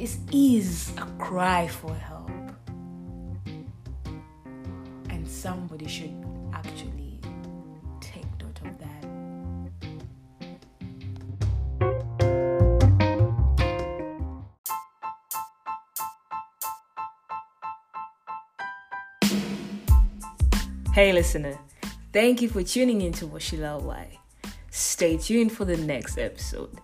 This 0.00 0.16
is 0.32 0.96
a 0.96 1.04
cry 1.18 1.68
for 1.68 1.92
help, 1.94 2.30
and 5.10 5.28
somebody 5.28 5.86
should 5.86 6.14
actually 6.54 7.20
take 8.00 8.24
note 8.40 8.58
of 8.64 8.78
that. 8.78 9.04
Hey, 20.94 21.12
listener, 21.12 21.58
thank 22.14 22.40
you 22.40 22.48
for 22.48 22.62
tuning 22.62 23.02
in 23.02 23.12
to 23.12 23.26
Washila 23.26 23.82
Why. 23.82 24.18
Stay 24.70 25.18
tuned 25.18 25.52
for 25.52 25.66
the 25.66 25.76
next 25.76 26.16
episode. 26.16 26.80